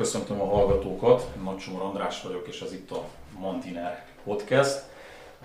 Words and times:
köszöntöm 0.00 0.40
a 0.40 0.44
hallgatókat. 0.44 1.28
Nagy 1.42 1.56
Csomor 1.56 1.82
András 1.82 2.22
vagyok, 2.22 2.48
és 2.48 2.60
ez 2.60 2.72
itt 2.72 2.90
a 2.90 3.04
Mantiner 3.38 4.06
Podcast. 4.24 4.82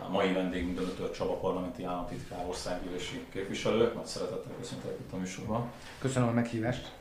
A 0.07 0.09
mai 0.09 0.33
vendégünk 0.33 0.75
Dönötör 0.77 1.11
Csaba 1.11 1.33
parlamenti 1.33 1.83
államtitkár 1.83 2.45
országgyűlési 2.47 3.25
képviselő. 3.33 3.91
Nagy 3.95 4.05
szeretettel 4.05 4.51
köszöntelek 4.59 4.97
itt 4.99 5.13
a 5.13 5.17
műsorban. 5.17 5.71
Köszönöm 5.99 6.27
a 6.27 6.31
meghívást. 6.31 6.91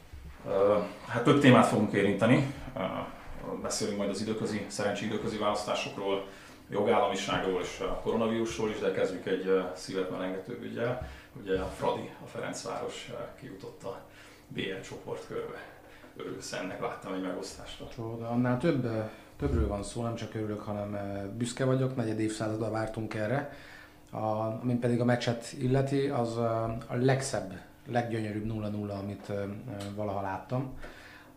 Hát 1.07 1.25
több 1.25 1.41
témát 1.41 1.67
fogunk 1.67 1.93
érinteni. 1.93 2.55
Beszélünk 3.63 3.99
majd 3.99 4.11
az 4.11 4.21
időközi, 4.21 4.67
szerencsé 4.69 5.05
időközi 5.05 5.37
választásokról, 5.37 6.27
jogállamiságról 6.71 7.61
és 7.63 7.81
a 7.81 8.01
koronavírusról 8.03 8.71
is, 8.71 8.79
de 8.79 8.93
kezdjük 8.93 9.27
egy 9.27 9.63
szívet 9.75 10.11
melengető 10.11 10.59
ügyel. 10.63 11.09
Ugye 11.43 11.59
a 11.59 11.73
Fradi, 11.77 12.11
a 12.25 12.27
Ferencváros 12.27 13.11
kijutott 13.41 13.83
a 13.85 14.01
BL 14.49 14.81
csoportkörbe 14.89 15.74
örülsz 16.17 16.53
ennek, 16.53 16.81
láttam 16.81 17.13
egy 17.13 17.23
megosztást. 17.23 17.85
De 18.19 18.27
annál 18.27 18.59
több, 18.59 18.89
többről 19.37 19.69
van 19.69 19.83
szó, 19.83 20.03
nem 20.03 20.15
csak 20.15 20.35
örülök, 20.35 20.61
hanem 20.61 20.99
büszke 21.37 21.65
vagyok, 21.65 21.97
negyed 21.97 22.21
évszázadra 22.21 22.71
vártunk 22.71 23.15
erre. 23.15 23.53
A, 24.11 24.59
mint 24.65 24.81
pedig 24.81 25.01
a 25.01 25.05
meccset 25.05 25.53
illeti, 25.59 26.09
az 26.09 26.37
a 26.37 26.77
legszebb, 26.89 27.53
leggyönyörűbb 27.87 28.47
0-0, 28.49 28.99
amit 28.99 29.33
valaha 29.95 30.23
láttam. 30.23 30.79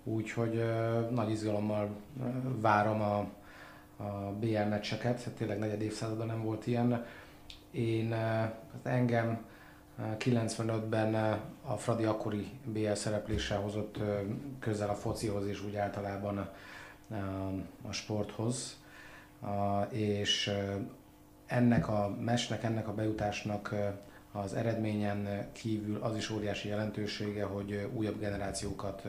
Úgyhogy 0.03 0.63
nagy 1.09 1.29
izgalommal 1.29 1.89
várom 2.59 3.01
a, 3.01 3.17
a 4.03 4.33
BL 4.39 4.63
meccseket, 4.69 5.29
tényleg 5.37 5.59
negyed 5.59 5.81
évszázadban 5.81 6.27
nem 6.27 6.43
volt 6.43 6.67
ilyen. 6.67 7.05
Én, 7.71 8.11
hát 8.11 8.59
engem 8.83 9.45
95-ben 9.99 11.41
a 11.65 11.77
Fradi 11.77 12.03
akkori 12.03 12.51
BL 12.63 12.93
szereplése 12.93 13.55
hozott 13.55 13.97
közel 14.59 14.89
a 14.89 14.95
focihoz 14.95 15.47
és 15.47 15.63
úgy 15.63 15.75
általában 15.75 16.49
a 17.87 17.91
sporthoz. 17.91 18.77
És 19.89 20.51
ennek 21.45 21.87
a 21.87 22.15
mesnek, 22.19 22.63
ennek 22.63 22.87
a 22.87 22.93
bejutásnak 22.93 23.75
az 24.31 24.53
eredményen 24.53 25.47
kívül 25.51 26.01
az 26.01 26.15
is 26.15 26.29
óriási 26.29 26.67
jelentősége, 26.67 27.43
hogy 27.43 27.89
újabb 27.93 28.19
generációkat 28.19 29.07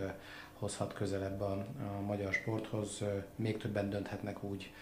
hozhat 0.58 0.92
közelebb 0.92 1.40
a, 1.40 1.66
a 1.96 2.00
magyar 2.06 2.32
sporthoz, 2.32 3.02
még 3.36 3.56
többen 3.56 3.90
dönthetnek 3.90 4.42
úgy. 4.42 4.72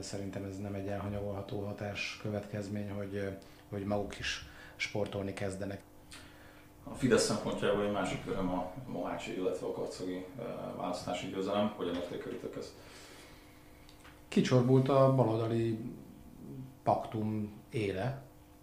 Szerintem 0.00 0.44
ez 0.44 0.58
nem 0.58 0.74
egy 0.74 0.86
elhanyagolható 0.86 1.60
hatás 1.60 2.18
következmény, 2.22 2.90
hogy, 2.90 3.36
hogy 3.68 3.84
maguk 3.84 4.18
is 4.18 4.47
sportolni 4.78 5.32
kezdenek. 5.32 5.80
A 6.84 6.94
Fidesz 6.94 7.24
szempontjából 7.24 7.84
egy 7.84 7.92
másik 7.92 8.22
öröm 8.26 8.48
a 8.48 8.72
Mohácsi, 8.86 9.36
illetve 9.36 9.66
a 9.66 9.72
Karcagi 9.72 10.14
eh, 10.38 10.44
választási 10.76 11.26
győzelem. 11.26 11.72
Hogyan 11.76 11.94
értékelitek 11.94 12.56
ezt? 12.56 12.72
Kicsorbult 14.28 14.88
a 14.88 15.14
baloldali 15.14 15.78
paktum 16.82 17.52
éle, 17.70 18.22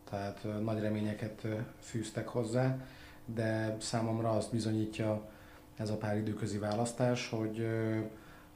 tehát 0.09 0.45
eh, 0.45 0.57
nagy 0.59 0.79
reményeket 0.79 1.45
eh, 1.45 1.57
fűztek 1.79 2.27
hozzá, 2.27 2.77
de 3.25 3.75
számomra 3.79 4.29
azt 4.29 4.51
bizonyítja 4.51 5.29
ez 5.75 5.89
a 5.89 5.97
pár 5.97 6.17
időközi 6.17 6.57
választás, 6.57 7.29
hogy 7.29 7.67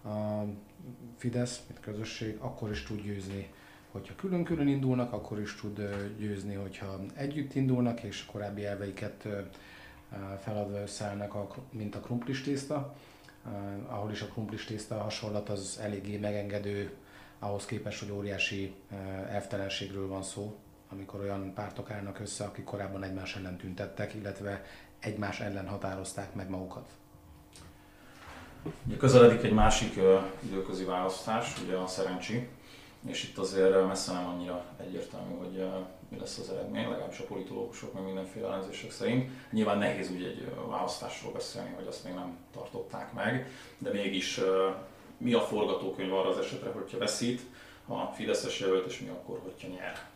a 0.04 0.44
Fidesz, 1.18 1.62
mint 1.68 1.80
közösség, 1.80 2.38
akkor 2.40 2.72
is 2.72 2.84
tud 2.84 3.02
győzni 3.02 3.50
hogyha 3.92 4.16
külön-külön 4.16 4.68
indulnak, 4.68 5.14
akkor 5.14 5.40
is 5.40 5.56
tud 5.56 5.82
győzni, 6.18 6.54
hogyha 6.54 7.00
együtt 7.14 7.56
indulnak, 7.56 8.04
és 8.04 8.26
a 8.28 8.32
korábbi 8.32 8.66
elveiket 8.66 9.28
feladva 10.40 10.82
összeállnak, 10.82 11.56
mint 11.72 11.96
a 11.96 12.00
krumplis 12.00 12.42
tészta, 12.42 12.96
ahol 13.88 14.12
is 14.12 14.22
a 14.22 14.28
krumplis 14.28 14.66
tészta 14.66 14.98
hasonlat 14.98 15.50
az 15.50 15.80
eléggé 15.82 16.18
megengedő, 16.18 16.92
ahhoz 17.40 17.66
képest, 17.66 18.00
hogy 18.00 18.12
óriási 18.12 18.76
elvtelenségről 19.30 20.08
van 20.08 20.24
szó, 20.24 20.58
amikor 20.92 21.20
olyan 21.20 21.54
pártok 21.54 21.92
állnak 21.92 22.20
össze, 22.20 22.44
akik 22.44 22.64
korábban 22.64 23.04
egymás 23.04 23.36
ellen 23.36 23.58
tüntettek, 23.58 24.14
illetve 24.14 24.66
egymás 25.00 25.40
ellen 25.40 25.68
határozták 25.68 26.34
meg 26.34 26.50
magukat. 26.50 26.90
Közeledik 28.98 29.44
egy 29.44 29.54
másik 29.54 30.00
időközi 30.40 30.84
választás, 30.84 31.62
ugye 31.64 31.76
a 31.76 31.88
szerencsi 31.88 32.48
és 33.08 33.24
itt 33.24 33.38
azért 33.38 33.88
messze 33.88 34.14
nem 34.14 34.28
annyira 34.28 34.66
egyértelmű, 34.82 35.36
hogy 35.38 35.70
mi 36.10 36.20
lesz 36.20 36.38
az 36.38 36.50
eredmény, 36.50 36.90
legalábbis 36.90 37.20
a 37.20 37.24
politológusok, 37.24 37.94
meg 37.94 38.04
mindenféle 38.04 38.48
elemzések 38.48 38.92
szerint. 38.92 39.30
Nyilván 39.52 39.78
nehéz 39.78 40.12
úgy 40.12 40.24
egy 40.24 40.52
választásról 40.68 41.32
beszélni, 41.32 41.74
hogy 41.76 41.88
azt 41.88 42.04
még 42.04 42.14
nem 42.14 42.38
tartották 42.54 43.14
meg, 43.14 43.52
de 43.78 43.92
mégis 43.92 44.40
mi 45.18 45.34
a 45.34 45.42
forgatókönyv 45.42 46.14
arra 46.14 46.30
az 46.30 46.38
esetre, 46.38 46.72
hogyha 46.72 46.98
veszít 46.98 47.42
a 47.88 48.06
Fideszes 48.06 48.60
jelölt, 48.60 48.86
és 48.86 49.00
mi 49.00 49.08
akkor, 49.08 49.40
hogyha 49.44 49.68
nyer? 49.68 50.08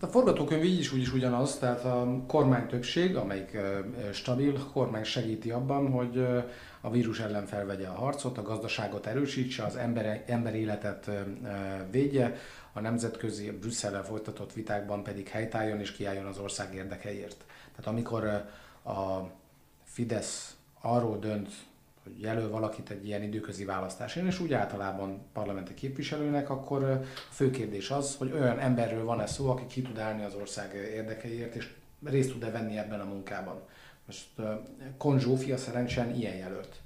Hát 0.00 0.08
a 0.08 0.12
forgatókönyv 0.12 0.64
így 0.64 0.78
is 0.78 0.92
úgy 0.92 1.00
is 1.00 1.12
ugyanaz, 1.12 1.58
tehát 1.58 1.84
a 1.84 2.22
kormány 2.26 2.66
többség, 2.66 3.16
amelyik 3.16 3.58
stabil, 4.12 4.56
a 4.56 4.72
kormány 4.72 5.04
segíti 5.04 5.50
abban, 5.50 5.90
hogy 5.90 6.26
a 6.80 6.90
vírus 6.90 7.20
ellen 7.20 7.46
felvegye 7.46 7.86
a 7.86 7.94
harcot, 7.94 8.38
a 8.38 8.42
gazdaságot 8.42 9.06
erősítse, 9.06 9.64
az 9.64 9.76
ember, 9.76 10.24
ember 10.26 10.54
életet 10.54 11.10
védje, 11.90 12.36
a 12.72 12.80
nemzetközi 12.80 13.50
Brüsszellel 13.50 14.04
folytatott 14.04 14.52
vitákban 14.52 15.02
pedig 15.02 15.28
helytálljon 15.28 15.80
és 15.80 15.92
kiálljon 15.92 16.26
az 16.26 16.38
ország 16.38 16.74
érdekeiért. 16.74 17.44
Tehát 17.76 17.90
amikor 17.90 18.24
a 18.84 19.30
Fidesz 19.84 20.56
arról 20.80 21.18
dönt, 21.18 21.50
hogy 22.02 22.20
jelöl 22.20 22.50
valakit 22.50 22.90
egy 22.90 23.06
ilyen 23.06 23.22
időközi 23.22 23.64
választáson, 23.64 24.26
és 24.26 24.40
úgy 24.40 24.52
általában 24.52 25.22
parlamenti 25.32 25.74
képviselőnek, 25.74 26.50
akkor 26.50 26.84
a 26.84 27.00
fő 27.30 27.50
kérdés 27.50 27.90
az, 27.90 28.16
hogy 28.16 28.32
olyan 28.32 28.58
emberről 28.58 29.04
van-e 29.04 29.26
szó, 29.26 29.50
aki 29.50 29.66
ki 29.66 29.82
tud 29.82 29.98
állni 29.98 30.24
az 30.24 30.34
ország 30.34 30.74
érdekeiért, 30.74 31.54
és 31.54 31.74
részt 32.04 32.32
tud-e 32.32 32.50
venni 32.50 32.78
ebben 32.78 33.00
a 33.00 33.04
munkában. 33.04 33.62
Most 34.06 34.28
Kon 34.96 35.18
Zsófia 35.18 35.56
szerencsén 35.56 36.14
ilyen 36.14 36.36
jelölt. 36.36 36.80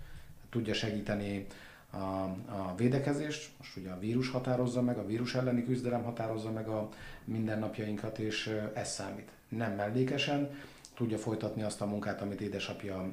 Tudja 0.51 0.75
segíteni 0.75 1.47
a, 1.91 1.97
a 1.97 2.75
védekezést, 2.77 3.51
most 3.59 3.77
ugye 3.77 3.91
a 3.91 3.99
vírus 3.99 4.31
határozza 4.31 4.83
meg, 4.83 4.99
a 4.99 5.07
vírus 5.07 5.35
elleni 5.35 5.65
küzdelem 5.65 6.03
határozza 6.03 6.51
meg 6.51 6.69
a 6.69 6.89
mindennapjainkat, 7.25 8.19
és 8.19 8.61
ez 8.75 8.93
számít. 8.93 9.29
Nem 9.49 9.73
mellékesen, 9.73 10.51
tudja 10.95 11.19
folytatni 11.19 11.63
azt 11.63 11.81
a 11.81 11.87
munkát, 11.87 12.21
amit 12.21 12.41
édesapja 12.41 13.13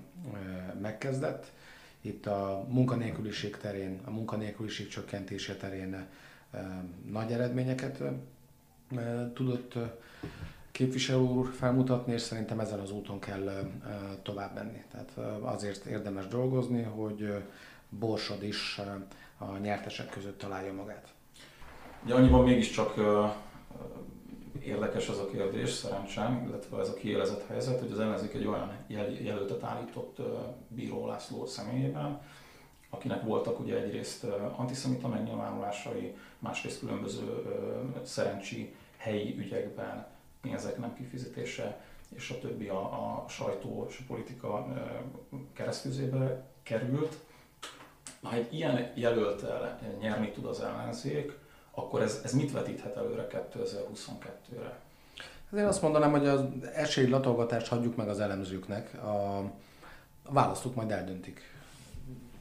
megkezdett. 0.82 1.52
Itt 2.02 2.26
a 2.26 2.66
munkanélküliség 2.70 3.58
terén, 3.58 4.00
a 4.06 4.10
munkanélküliség 4.10 4.88
csökkentése 4.88 5.56
terén 5.56 6.06
nagy 7.12 7.32
eredményeket 7.32 8.02
tudott 9.34 9.74
képviselő 10.72 11.20
úr 11.20 11.54
felmutatni, 11.54 12.14
és 12.14 12.22
szerintem 12.22 12.60
ezen 12.60 12.80
az 12.80 12.92
úton 12.92 13.20
kell 13.20 13.72
tovább 14.24 14.56
menni. 14.56 14.84
Tehát 14.92 15.12
azért 15.42 15.86
érdemes 15.86 16.28
dolgozni, 16.28 16.82
hogy 16.82 17.44
Borsod 17.90 18.44
is 18.44 18.80
a 19.38 19.58
nyertesek 19.58 20.10
között 20.10 20.38
találja 20.38 20.74
magát. 20.74 21.08
Ugye 22.04 22.14
annyiban 22.14 22.44
mégiscsak 22.44 22.94
érdekes 24.66 25.10
az 25.10 25.20
a 25.20 25.26
kérdés 25.26 25.70
szerencsém, 25.70 26.46
illetve 26.48 26.80
ez 26.80 26.90
a 26.90 26.94
kiélezett 26.94 27.48
helyzet, 27.48 27.80
hogy 27.80 27.92
az 27.92 28.00
ellenzék 28.00 28.34
egy 28.34 28.46
olyan 28.46 28.72
jel- 28.88 29.20
jelöltet 29.20 29.64
állított 29.64 30.18
Bíró 30.68 31.08
László 31.08 31.46
személyében, 31.46 32.22
akinek 32.90 33.24
voltak 33.24 33.60
ugye 33.60 33.82
egyrészt 33.82 34.24
antiszemita 34.56 35.08
megnyilvánulásai, 35.08 36.16
másrészt 36.40 36.80
különböző 36.80 37.44
szerencsi 38.04 38.74
helyi 38.98 39.36
ügyekben 39.38 40.08
pénzek 40.42 40.78
nem 40.78 40.94
kifizetése, 40.94 41.82
és 42.16 42.30
a 42.30 42.40
többi 42.40 42.68
a, 42.68 42.82
a 42.82 43.26
sajtó 43.28 43.86
és 43.90 44.00
a 44.00 44.04
politika 44.08 44.68
keresztüzébe 45.54 46.46
került. 46.64 47.18
Ha 48.22 48.34
egy 48.34 48.54
ilyen 48.54 48.92
jelöltel 48.96 49.80
nyerni 50.00 50.32
tud 50.32 50.46
az 50.46 50.60
ellenzék, 50.60 51.40
akkor 51.82 52.02
ez, 52.02 52.22
ez 52.24 52.34
mit 52.34 52.52
vetíthet 52.52 52.96
előre 52.96 53.28
2022-re? 53.54 54.80
Hát 55.52 55.60
én 55.60 55.66
azt 55.66 55.82
mondanám, 55.82 56.12
hogy 56.12 56.28
az 56.28 56.44
esély 56.74 57.08
latolgatást 57.08 57.68
hagyjuk 57.68 57.96
meg 57.96 58.10
az 58.10 58.20
elemzőknek. 58.20 59.04
A, 59.04 59.38
a 60.24 60.34
választók 60.34 60.76
majd 60.76 60.92
eldöntik, 60.92 61.42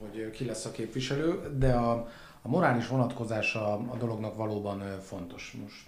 hogy 0.00 0.30
ki 0.30 0.44
lesz 0.44 0.64
a 0.64 0.70
képviselő, 0.70 1.56
de 1.58 1.72
a, 1.72 2.08
a 2.42 2.48
morális 2.48 2.88
vonatkozása 2.88 3.72
a 3.72 3.96
dolognak 3.98 4.36
valóban 4.36 5.00
fontos. 5.00 5.56
Most 5.62 5.86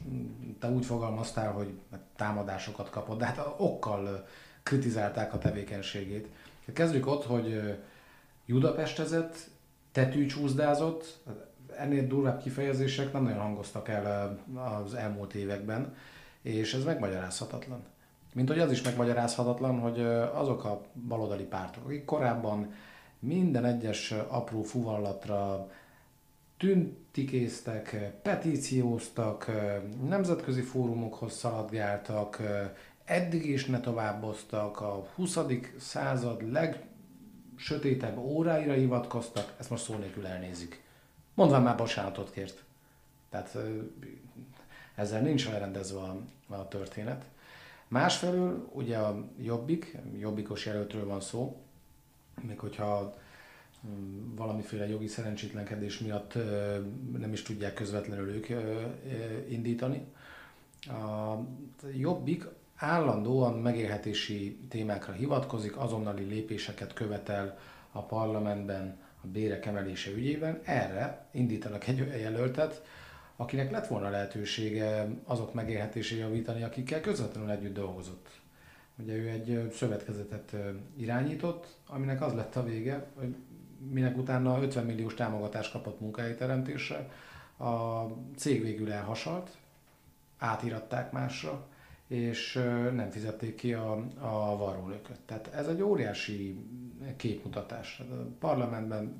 te 0.60 0.68
úgy 0.68 0.84
fogalmaztál, 0.84 1.52
hogy 1.52 1.72
támadásokat 2.16 2.90
kapott, 2.90 3.18
de 3.18 3.24
hát 3.24 3.54
okkal 3.56 4.26
kritizálták 4.62 5.34
a 5.34 5.38
tevékenységét. 5.38 6.28
Kezdjük 6.72 7.06
ott, 7.06 7.24
hogy 7.24 7.78
Judapestezett, 8.46 9.36
tetűcsúszdázott, 9.92 11.18
ennél 11.78 12.06
durvább 12.06 12.42
kifejezések 12.42 13.12
nem 13.12 13.22
nagyon 13.22 13.40
hangoztak 13.40 13.88
el 13.88 14.38
az 14.54 14.94
elmúlt 14.94 15.34
években, 15.34 15.94
és 16.42 16.74
ez 16.74 16.84
megmagyarázhatatlan. 16.84 17.82
Mint 18.34 18.48
hogy 18.48 18.58
az 18.58 18.70
is 18.70 18.82
megmagyarázhatatlan, 18.82 19.78
hogy 19.78 20.00
azok 20.34 20.64
a 20.64 20.82
baloldali 21.08 21.44
pártok, 21.44 21.84
akik 21.84 22.04
korábban 22.04 22.72
minden 23.18 23.64
egyes 23.64 24.14
apró 24.28 24.62
fuvallatra 24.62 25.68
tüntikéztek, 26.56 28.12
petícióztak, 28.22 29.50
nemzetközi 30.08 30.60
fórumokhoz 30.60 31.32
szaladgáltak, 31.32 32.42
eddig 33.04 33.46
is 33.46 33.66
ne 33.66 33.80
továbboztak, 33.80 34.80
a 34.80 35.06
20. 35.14 35.38
század 35.78 36.52
legsötétebb 36.52 38.18
óráira 38.18 38.72
hivatkoztak, 38.72 39.54
ezt 39.58 39.70
most 39.70 39.84
szó 39.84 39.94
nélkül 39.94 40.26
elnézik. 40.26 40.82
Mondván 41.34 41.62
már 41.62 41.76
bocsánatot 41.76 42.30
kért. 42.30 42.64
Tehát 43.30 43.58
ezzel 44.94 45.20
nincs 45.20 45.48
elrendezve 45.48 45.98
a, 45.98 46.16
a 46.46 46.68
történet. 46.68 47.24
Másfelől 47.88 48.68
ugye 48.72 48.98
a 48.98 49.24
Jobbik, 49.38 49.98
Jobbikos 50.18 50.66
jelöltről 50.66 51.06
van 51.06 51.20
szó, 51.20 51.56
még 52.40 52.58
hogyha 52.58 53.14
mm, 53.86 54.34
valamiféle 54.34 54.88
jogi 54.88 55.06
szerencsétlenkedés 55.06 55.98
miatt 55.98 56.34
nem 57.18 57.32
is 57.32 57.42
tudják 57.42 57.74
közvetlenül 57.74 58.28
ők 58.28 58.48
indítani. 59.48 60.06
A 60.86 61.36
Jobbik 61.96 62.46
állandóan 62.76 63.58
megélhetési 63.58 64.58
témákra 64.68 65.12
hivatkozik, 65.12 65.76
azonnali 65.76 66.24
lépéseket 66.24 66.92
követel 66.92 67.58
a 67.92 68.02
parlamentben 68.02 69.01
a 69.22 69.26
bérek 69.26 69.66
emelése 69.66 70.10
ügyében. 70.10 70.60
Erre 70.64 71.26
indítanak 71.30 71.86
egy 71.86 72.00
olyan 72.00 72.16
jelöltet, 72.16 72.82
akinek 73.36 73.70
lett 73.70 73.86
volna 73.86 74.10
lehetősége 74.10 75.08
azok 75.24 75.54
megélhetését 75.54 76.18
javítani, 76.18 76.62
akikkel 76.62 77.00
közvetlenül 77.00 77.50
együtt 77.50 77.74
dolgozott. 77.74 78.28
Ugye 78.96 79.14
ő 79.14 79.28
egy 79.28 79.72
szövetkezetet 79.72 80.56
irányított, 80.96 81.66
aminek 81.86 82.22
az 82.22 82.34
lett 82.34 82.56
a 82.56 82.64
vége, 82.64 83.06
hogy 83.14 83.36
minek 83.90 84.16
utána 84.16 84.62
50 84.62 84.84
milliós 84.84 85.14
támogatást 85.14 85.72
kapott 85.72 86.00
munkahelyteremtésre, 86.00 87.08
a 87.58 88.02
cég 88.36 88.62
végül 88.62 88.92
elhasalt, 88.92 89.50
átíratták 90.38 91.12
másra, 91.12 91.66
és 92.12 92.52
nem 92.94 93.10
fizették 93.10 93.54
ki 93.54 93.72
a, 93.72 93.92
a 94.20 94.56
varrónőköt. 94.56 95.20
Tehát 95.26 95.46
ez 95.54 95.66
egy 95.66 95.82
óriási 95.82 96.56
képmutatás. 97.16 98.00
A 98.00 98.04
parlamentben 98.38 99.16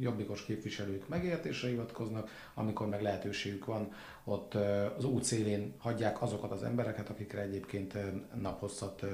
jobbikos 0.00 0.44
képviselők 0.44 1.08
megértésre 1.08 1.68
hivatkoznak, 1.68 2.30
amikor 2.54 2.88
meg 2.88 3.02
lehetőségük 3.02 3.64
van, 3.64 3.92
ott 4.24 4.54
az 4.96 5.04
út 5.04 5.24
szélén 5.24 5.74
hagyják 5.78 6.22
azokat 6.22 6.50
az 6.50 6.62
embereket, 6.62 7.08
akikre 7.08 7.40
egyébként 7.40 7.94
naphosszat 8.40 9.04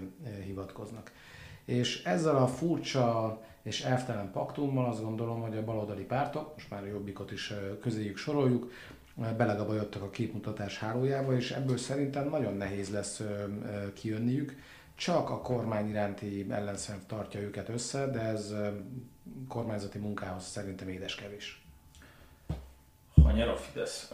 hivatkoznak. 0.44 1.12
És 1.64 2.04
ezzel 2.04 2.36
a 2.36 2.46
furcsa 2.46 3.40
és 3.62 3.82
elvtelen 3.82 4.30
paktummal 4.30 4.84
azt 4.84 5.02
gondolom, 5.02 5.40
hogy 5.40 5.56
a 5.56 5.64
baloldali 5.64 6.04
pártok, 6.04 6.54
most 6.54 6.70
már 6.70 6.82
a 6.82 6.86
jobbikot 6.86 7.30
is 7.30 7.52
közéjük 7.80 8.16
soroljuk, 8.16 8.70
belegabajodtak 9.36 10.02
a 10.02 10.10
képmutatás 10.10 10.78
hálójába, 10.78 11.36
és 11.36 11.50
ebből 11.50 11.76
szerintem 11.76 12.28
nagyon 12.28 12.56
nehéz 12.56 12.90
lesz 12.90 13.22
kijönniük. 13.94 14.56
Csak 14.94 15.30
a 15.30 15.40
kormány 15.40 15.88
iránti 15.88 16.46
ellenszem 16.50 17.02
tartja 17.06 17.40
őket 17.40 17.68
össze, 17.68 18.06
de 18.06 18.20
ez 18.20 18.54
kormányzati 19.48 19.98
munkához 19.98 20.44
szerintem 20.44 20.88
édeskevés. 20.88 21.62
Ha 23.22 23.30
nyer 23.30 23.48
a 23.48 23.56
Fidesz, 23.56 24.12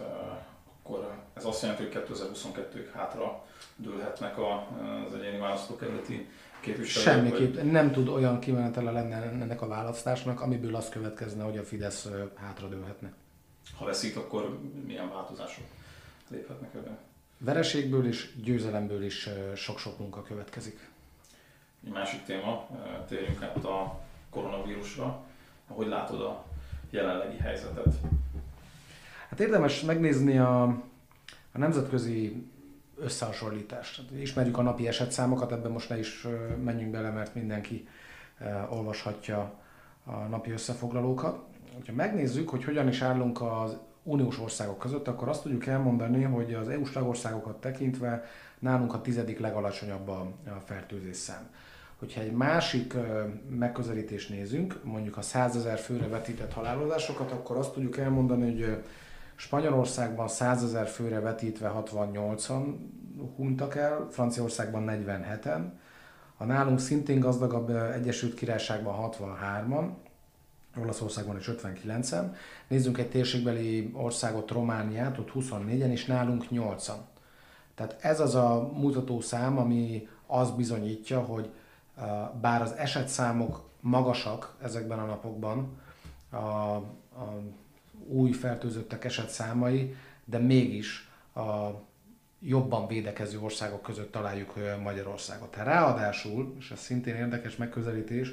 akkor 0.82 1.14
ez 1.34 1.44
azt 1.44 1.62
jelenti, 1.62 1.82
hogy 1.82 2.04
2022-ig 2.08 2.86
hátra 2.94 3.44
dőlhetnek 3.76 4.34
az 4.38 5.14
egyéni 5.14 5.38
választókerületi 5.38 6.28
képviselők? 6.60 7.08
Semmiképp 7.08 7.54
vagy... 7.54 7.70
nem 7.70 7.92
tud 7.92 8.08
olyan 8.08 8.38
kimenetele 8.38 8.90
lenne 8.90 9.16
ennek 9.22 9.62
a 9.62 9.66
választásnak, 9.66 10.40
amiből 10.40 10.76
az 10.76 10.88
következne, 10.88 11.44
hogy 11.44 11.58
a 11.58 11.62
Fidesz 11.62 12.08
hátra 12.34 12.68
dőlhetne. 12.68 13.12
Ha 13.78 13.84
veszít, 13.84 14.16
akkor 14.16 14.58
milyen 14.86 15.10
változások 15.10 15.64
léphetnek 16.28 16.74
ebben? 16.74 16.98
Vereségből 17.38 18.06
és 18.06 18.34
győzelemből 18.42 19.04
is 19.04 19.28
sok-sok 19.54 19.98
munka 19.98 20.22
következik. 20.22 20.88
Egy 21.86 21.92
másik 21.92 22.24
téma, 22.24 22.68
térjünk 23.08 23.42
át 23.42 23.64
a 23.64 24.00
koronavírusra. 24.30 25.24
Hogy 25.66 25.86
látod 25.86 26.20
a 26.20 26.44
jelenlegi 26.90 27.36
helyzetet? 27.36 27.94
Hát 29.28 29.40
érdemes 29.40 29.80
megnézni 29.80 30.38
a, 30.38 30.62
a 31.52 31.58
nemzetközi 31.58 32.46
összehasonlítást. 32.96 33.96
Hát 33.96 34.20
ismerjük 34.20 34.58
a 34.58 34.62
napi 34.62 34.86
esetszámokat, 34.86 35.52
ebben 35.52 35.70
most 35.70 35.88
ne 35.88 35.98
is 35.98 36.26
menjünk 36.64 36.90
bele, 36.90 37.10
mert 37.10 37.34
mindenki 37.34 37.88
olvashatja 38.68 39.60
a 40.04 40.12
napi 40.12 40.50
összefoglalókat. 40.50 41.38
Ha 41.86 41.92
megnézzük, 41.92 42.48
hogy 42.48 42.64
hogyan 42.64 42.88
is 42.88 43.02
állunk 43.02 43.40
az 43.42 43.76
uniós 44.02 44.40
országok 44.40 44.78
között, 44.78 45.08
akkor 45.08 45.28
azt 45.28 45.42
tudjuk 45.42 45.66
elmondani, 45.66 46.22
hogy 46.22 46.54
az 46.54 46.68
EU-s 46.68 46.90
tagországokat 46.90 47.60
tekintve 47.60 48.24
nálunk 48.58 48.94
a 48.94 49.00
tizedik 49.00 49.38
legalacsonyabb 49.38 50.08
a, 50.08 50.32
fertőzés 50.64 51.16
szám. 51.16 51.50
Hogyha 51.98 52.20
egy 52.20 52.32
másik 52.32 52.94
megközelítést 53.48 54.30
nézünk, 54.30 54.80
mondjuk 54.84 55.16
a 55.16 55.22
100 55.22 55.56
ezer 55.56 55.78
főre 55.78 56.08
vetített 56.08 56.52
halálozásokat, 56.52 57.32
akkor 57.32 57.56
azt 57.56 57.72
tudjuk 57.72 57.96
elmondani, 57.96 58.42
hogy 58.42 58.82
Spanyolországban 59.34 60.28
100 60.28 60.62
ezer 60.62 60.86
főre 60.86 61.20
vetítve 61.20 61.72
68-an 61.76 62.74
huntak 63.36 63.74
el, 63.76 64.08
Franciaországban 64.10 64.84
47-en, 64.88 65.62
a 66.36 66.44
nálunk 66.44 66.78
szintén 66.78 67.20
gazdagabb 67.20 67.70
Egyesült 67.70 68.34
Királyságban 68.34 69.10
63-an, 69.10 69.88
Olaszországban 70.76 71.36
is 71.36 71.50
59-en. 71.52 72.36
Nézzünk 72.68 72.98
egy 72.98 73.10
térségbeli 73.10 73.90
országot, 73.94 74.50
Romániát, 74.50 75.18
ott 75.18 75.30
24-en, 75.34 75.90
és 75.90 76.04
nálunk 76.04 76.44
8-an. 76.50 76.98
Tehát 77.74 77.96
ez 78.00 78.20
az 78.20 78.34
a 78.34 78.70
mutató 78.72 79.20
szám, 79.20 79.58
ami 79.58 80.08
azt 80.26 80.56
bizonyítja, 80.56 81.20
hogy 81.20 81.50
bár 82.40 82.62
az 82.62 82.72
esetszámok 82.72 83.68
magasak 83.80 84.56
ezekben 84.62 84.98
a 84.98 85.04
napokban, 85.04 85.78
a, 86.30 86.36
a 86.36 86.82
új 88.06 88.32
fertőzöttek 88.32 89.04
esetszámai, 89.04 89.94
de 90.24 90.38
mégis 90.38 91.08
a 91.34 91.68
jobban 92.40 92.86
védekező 92.86 93.40
országok 93.40 93.82
között 93.82 94.12
találjuk 94.12 94.54
Magyarországot. 94.82 95.56
Ráadásul, 95.56 96.54
és 96.58 96.70
ez 96.70 96.80
szintén 96.80 97.14
érdekes 97.14 97.56
megközelítés, 97.56 98.32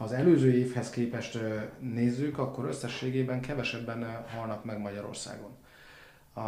ha 0.00 0.06
az 0.06 0.12
előző 0.12 0.52
évhez 0.52 0.90
képest 0.90 1.38
nézzük, 1.78 2.38
akkor 2.38 2.64
összességében 2.64 3.40
kevesebben 3.40 4.24
halnak 4.36 4.64
meg 4.64 4.80
Magyarországon. 4.80 5.50
A, 6.34 6.40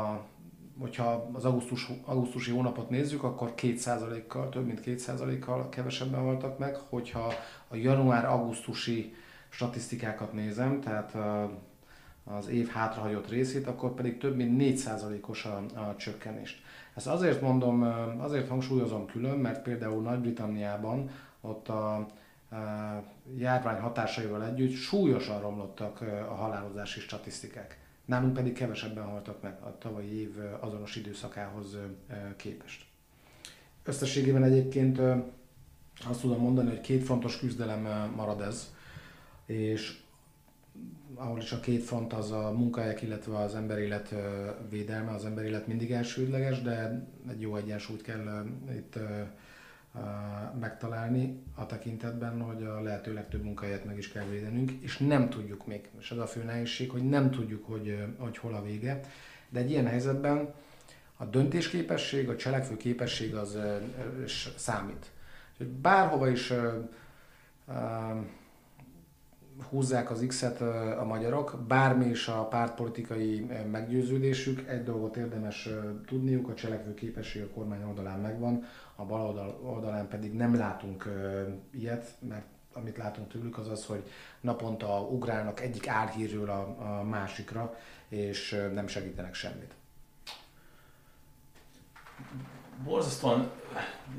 hogyha 0.78 1.30
az 1.32 1.44
augusztus, 1.44 1.90
augusztusi 2.04 2.50
hónapot 2.50 2.90
nézzük, 2.90 3.23
akkor 3.23 3.52
2%-kal, 3.56 4.49
több 4.49 4.66
mint 4.66 4.80
2%-kal 4.85 5.68
kevesebben 5.68 6.21
haltak 6.21 6.59
meg. 6.59 6.76
Hogyha 6.76 7.32
a 7.68 7.76
január-augusztusi 7.76 9.14
statisztikákat 9.49 10.32
nézem, 10.32 10.80
tehát 10.80 11.16
az 12.25 12.49
év 12.49 12.68
hátrahagyott 12.68 13.28
részét, 13.28 13.66
akkor 13.66 13.94
pedig 13.94 14.18
több 14.18 14.37
mint 14.37 14.80
4%-os 14.85 15.44
a, 15.44 15.64
a 15.75 15.97
csökkenést. 15.97 16.62
Ezt 16.94 17.06
azért 17.06 17.40
mondom, 17.40 17.82
azért 18.18 18.49
hangsúlyozom 18.49 19.06
külön, 19.06 19.38
mert 19.38 19.62
például 19.62 20.02
Nagy-Britanniában 20.02 21.11
ott 21.40 21.68
a 21.68 22.06
járvány 23.37 23.80
hatásaival 23.80 24.44
együtt 24.44 24.73
súlyosan 24.73 25.40
romlottak 25.40 26.00
a 26.28 26.35
halálozási 26.35 27.00
statisztikák. 27.00 27.80
Nálunk 28.04 28.32
pedig 28.32 28.52
kevesebben 28.52 29.04
haltak 29.04 29.42
meg 29.42 29.59
a 29.61 29.78
tavalyi 29.78 30.21
év 30.21 30.37
azonos 30.61 30.97
időszakához 30.97 31.76
képest. 32.37 32.85
Összességében 33.85 34.42
egyébként 34.42 35.00
azt 36.09 36.21
tudom 36.21 36.40
mondani, 36.40 36.68
hogy 36.68 36.80
két 36.80 37.04
fontos 37.04 37.38
küzdelem 37.38 38.12
marad 38.16 38.40
ez, 38.40 38.75
és 39.47 40.00
ahol 41.14 41.38
is 41.38 41.52
a 41.52 41.61
két 41.61 41.82
front 41.82 42.12
az 42.12 42.30
a 42.30 42.52
munkahelyek, 42.56 43.02
illetve 43.02 43.38
az 43.38 43.54
emberélet 43.54 44.14
védelme, 44.71 45.11
az 45.11 45.25
emberélet 45.25 45.66
mindig 45.66 45.90
elsődleges, 45.90 46.62
de 46.62 47.06
egy 47.30 47.40
jó 47.40 47.56
egyensúlyt 47.56 48.02
kell 48.02 48.47
itt 48.71 48.99
megtalálni 50.61 51.42
a 51.54 51.66
tekintetben, 51.66 52.40
hogy 52.40 52.62
a 52.62 52.80
lehető 52.80 53.12
legtöbb 53.12 53.42
munkahelyet 53.42 53.84
meg 53.84 53.99
is 53.99 54.08
kell 54.08 54.25
védenünk, 54.25 54.70
és 54.70 54.99
nem 54.99 55.30
tudjuk 55.30 55.66
még, 55.66 55.88
és 55.99 56.11
ez 56.11 56.18
a 56.18 56.26
fő 56.26 56.42
nehézség, 56.42 56.90
hogy 56.90 57.08
nem 57.08 57.30
tudjuk, 57.30 57.66
hogy, 57.66 58.06
hogy 58.18 58.38
hol 58.38 58.54
a 58.54 58.62
vége, 58.62 59.00
de 59.49 59.61
egy 59.61 59.70
ilyen 59.70 59.87
helyzetben 59.87 60.54
a 61.16 61.25
döntésképesség, 61.25 62.28
a 62.28 62.37
cselekvő 62.37 62.76
képesség 62.76 63.34
az 63.34 63.58
számít. 64.56 65.11
Úgyhogy 65.52 65.68
bárhova 65.68 66.28
is 66.28 66.52
húzzák 69.68 70.11
az 70.11 70.25
X-et 70.28 70.61
a 71.00 71.04
magyarok, 71.04 71.64
bármi 71.68 72.04
is 72.04 72.28
a 72.28 72.44
pártpolitikai 72.44 73.47
meggyőződésük, 73.71 74.68
egy 74.68 74.85
dolgot 74.85 75.16
érdemes 75.16 75.68
tudniuk, 76.06 76.49
a 76.49 76.54
cselekvő 76.54 76.94
képesség 76.94 77.42
a 77.42 77.49
kormány 77.54 77.82
oldalán 77.82 78.21
megvan, 78.21 78.64
a 78.97 79.04
bal 79.04 79.26
oldal, 79.26 79.61
oldalán 79.62 80.09
pedig 80.09 80.32
nem 80.32 80.56
látunk 80.56 81.09
ilyet, 81.71 82.14
mert 82.28 82.47
amit 82.73 82.97
látunk 82.97 83.28
tőlük, 83.28 83.59
az 83.59 83.68
az, 83.68 83.85
hogy 83.85 84.02
naponta 84.40 85.00
ugrálnak 85.00 85.61
egyik 85.61 85.88
álhírről 85.88 86.50
a, 86.50 86.76
a 86.99 87.02
másikra, 87.02 87.76
és 88.09 88.68
nem 88.75 88.87
segítenek 88.87 89.35
semmit. 89.35 89.75
Borzasztóan 92.85 93.50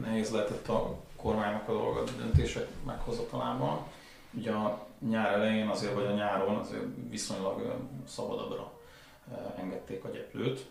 nehéz 0.01 0.29
lehetett 0.29 0.67
a 0.67 0.99
kormánynak 1.15 1.69
a 1.69 1.73
dolga 1.73 2.03
döntések 2.17 2.67
meghozatalában. 2.85 3.87
Ugye 4.37 4.51
a 4.51 4.87
nyár 5.09 5.33
elején 5.33 5.67
azért, 5.67 5.93
vagy 5.93 6.05
a 6.05 6.13
nyáron 6.13 6.55
azért 6.55 6.83
viszonylag 7.09 7.75
szabadabbra 8.07 8.71
engedték 9.57 10.03
a 10.03 10.09
gyeplőt, 10.09 10.65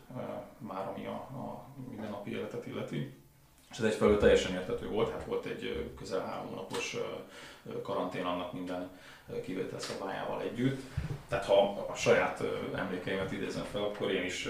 már 0.59 0.89
ami 0.89 1.07
a, 1.07 1.11
a 1.11 1.67
mindennapi 1.91 2.31
életet 2.31 2.67
illeti. 2.67 3.15
És 3.71 3.79
ez 3.79 3.85
egyfelől 3.85 4.19
teljesen 4.19 4.53
értető 4.53 4.89
volt, 4.89 5.11
hát 5.11 5.25
volt 5.25 5.47
egy 5.47 5.93
közel 5.99 6.21
három 6.21 6.47
hónapos 6.47 6.97
karantén 7.83 8.25
annak 8.25 8.53
minden 8.53 8.91
kivétel 9.45 9.79
szabályával 9.79 10.43
együtt. 10.43 10.81
Tehát 11.29 11.45
ha 11.45 11.87
a 11.91 11.95
saját 11.95 12.43
emlékeimet 12.75 13.33
idézem 13.33 13.65
fel, 13.65 13.83
akkor 13.83 14.11
én 14.11 14.25
is 14.25 14.49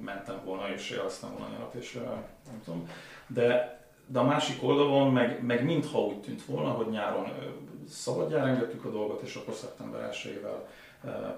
mentem 0.00 0.40
volna 0.44 0.72
és 0.72 0.90
jeleztem 0.90 1.30
volna 1.30 1.52
nyarat, 1.52 1.74
és 1.74 1.92
nem 2.46 2.62
tudom. 2.64 2.88
De, 3.26 3.78
de 4.06 4.18
a 4.18 4.24
másik 4.24 4.62
oldalon 4.62 5.12
meg, 5.12 5.44
meg 5.44 5.64
mintha 5.64 5.98
úgy 5.98 6.20
tűnt 6.20 6.44
volna, 6.44 6.70
hogy 6.70 6.88
nyáron 6.88 7.32
szabadjára 7.90 8.48
engedtük 8.48 8.84
a 8.84 8.90
dolgot, 8.90 9.22
és 9.22 9.34
akkor 9.34 9.54
szeptember 9.54 10.02
1 10.02 10.40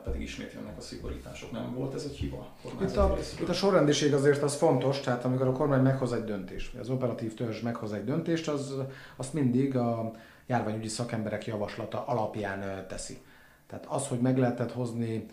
pedig 0.05 0.21
ismét 0.21 0.53
jönnek 0.53 0.79
a 0.79 0.81
szigorítások. 0.81 1.53
Nem 1.53 1.75
volt 1.75 1.95
ez 1.95 2.05
egy 2.05 2.17
hiba? 2.17 2.47
Itt 2.81 2.97
a, 2.97 3.17
itt 3.41 3.49
a 3.49 3.53
sorrendiség 3.53 4.15
azért 4.15 4.43
az 4.43 4.55
fontos, 4.55 5.01
tehát 5.01 5.25
amikor 5.25 5.47
a 5.47 5.53
kormány 5.53 5.83
meghoz 5.83 6.13
egy 6.13 6.25
döntést, 6.25 6.75
az 6.75 6.89
operatív 6.89 7.35
törzs 7.35 7.61
meghoz 7.61 7.93
egy 7.93 8.05
döntést, 8.05 8.49
az, 8.49 8.75
azt 9.17 9.33
mindig 9.33 9.77
a 9.77 10.11
járványügyi 10.47 10.89
szakemberek 10.89 11.47
javaslata 11.47 12.07
alapján 12.07 12.87
teszi. 12.89 13.21
Tehát 13.67 13.87
az, 13.89 14.09
hogy 14.09 14.21
meg 14.21 14.39
lehetett 14.39 14.73
hozni 14.73 15.27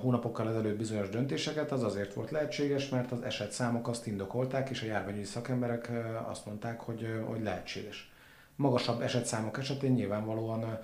hónapokkal 0.00 0.48
ezelőtt 0.48 0.76
bizonyos 0.76 1.08
döntéseket, 1.08 1.72
az 1.72 1.82
azért 1.82 2.14
volt 2.14 2.30
lehetséges, 2.30 2.88
mert 2.88 3.12
az 3.12 3.22
esetszámok 3.22 3.88
azt 3.88 4.06
indokolták, 4.06 4.70
és 4.70 4.82
a 4.82 4.86
járványügyi 4.86 5.24
szakemberek 5.24 5.90
azt 6.28 6.46
mondták, 6.46 6.80
hogy, 6.80 7.06
hogy 7.26 7.42
lehetséges. 7.42 8.11
Magasabb 8.62 9.00
esetszámok 9.00 9.58
esetén 9.58 9.92
nyilvánvalóan 9.92 10.78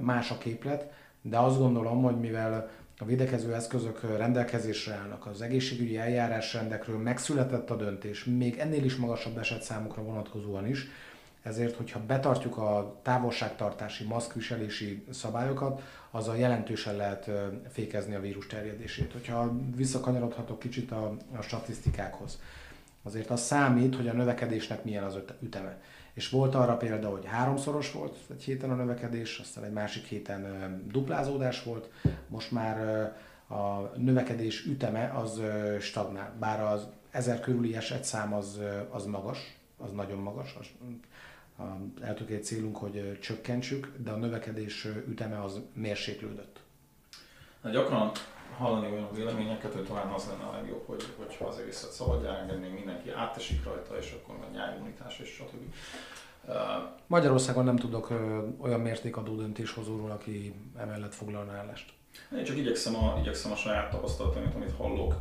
más 0.00 0.30
a 0.30 0.38
képlet, 0.38 0.92
de 1.22 1.38
azt 1.38 1.58
gondolom, 1.58 2.02
hogy 2.02 2.20
mivel 2.20 2.70
a 2.98 3.04
védekező 3.04 3.54
eszközök 3.54 4.16
rendelkezésre 4.16 4.94
állnak, 4.94 5.26
az 5.26 5.42
egészségügyi 5.42 5.98
eljárásrendekről 5.98 6.98
megszületett 6.98 7.70
a 7.70 7.76
döntés, 7.76 8.24
még 8.24 8.58
ennél 8.58 8.84
is 8.84 8.96
magasabb 8.96 9.38
esetszámokra 9.38 10.02
vonatkozóan 10.02 10.66
is, 10.66 10.86
ezért, 11.42 11.76
hogyha 11.76 12.00
betartjuk 12.06 12.56
a 12.56 13.00
távolságtartási, 13.02 14.04
maszkviselési 14.04 15.04
szabályokat, 15.10 15.82
azzal 16.10 16.36
jelentősen 16.36 16.96
lehet 16.96 17.30
fékezni 17.68 18.14
a 18.14 18.20
vírus 18.20 18.46
terjedését. 18.46 19.12
Hogyha 19.12 19.52
visszakanyarodhatok 19.76 20.58
kicsit 20.58 20.90
a, 20.90 21.16
a 21.36 21.42
statisztikákhoz, 21.42 22.38
azért 23.02 23.30
az 23.30 23.40
számít, 23.40 23.96
hogy 23.96 24.08
a 24.08 24.12
növekedésnek 24.12 24.84
milyen 24.84 25.04
az 25.04 25.18
üteme. 25.40 25.80
És 26.12 26.28
volt 26.28 26.54
arra 26.54 26.76
példa, 26.76 27.08
hogy 27.08 27.24
háromszoros 27.24 27.92
volt 27.92 28.16
egy 28.30 28.42
héten 28.42 28.70
a 28.70 28.74
növekedés, 28.74 29.38
aztán 29.38 29.64
egy 29.64 29.72
másik 29.72 30.04
héten 30.04 30.82
duplázódás 30.92 31.62
volt, 31.62 31.90
most 32.28 32.50
már 32.50 32.78
a 33.48 33.92
növekedés 33.96 34.64
üteme 34.66 35.12
az 35.14 35.40
stagnál, 35.80 36.32
bár 36.38 36.62
az 36.62 36.88
ezer 37.10 37.40
körüli 37.40 37.76
esetszám 37.76 38.34
az, 38.34 38.60
az 38.90 39.06
magas, 39.06 39.58
az 39.76 39.92
nagyon 39.92 40.18
magas, 40.18 40.56
az 40.60 40.66
eltökélt 42.02 42.44
célunk, 42.44 42.76
hogy 42.76 43.18
csökkentsük, 43.20 43.92
de 43.96 44.10
a 44.10 44.16
növekedés 44.16 44.88
üteme 45.08 45.42
az 45.42 45.60
mérséklődött. 45.72 46.60
Na, 47.62 47.70
gyakran 47.70 48.12
hallani 48.56 48.92
olyan 48.92 49.08
véleményeket, 49.14 49.72
hogy 49.72 49.84
talán 49.84 50.08
az 50.08 50.26
lenne 50.26 50.44
a 50.44 50.52
legjobb, 50.52 50.82
hogy, 50.86 51.04
hogyha 51.16 51.44
az 51.44 51.58
egészet 51.58 51.90
szabadjára 51.90 52.38
engedni, 52.38 52.68
mindenki 52.68 53.10
átesik 53.10 53.64
rajta, 53.64 53.98
és 53.98 54.16
akkor 54.22 54.38
meg 54.38 54.50
nyárimmunitás 54.52 55.18
és 55.18 55.28
stb. 55.28 55.74
Magyarországon 57.06 57.64
nem 57.64 57.76
tudok 57.76 58.10
olyan 58.60 58.80
mértékadó 58.80 59.34
döntéshozóról, 59.34 60.10
aki 60.10 60.54
emellett 60.76 61.14
foglalna 61.14 61.52
állást. 61.52 61.92
Én 62.36 62.44
csak 62.44 62.56
igyekszem 62.56 62.96
a, 62.96 63.18
igyekszem 63.20 63.52
a 63.52 63.56
saját 63.56 63.90
tapasztalatomat, 63.90 64.54
amit 64.54 64.76
hallok. 64.76 65.14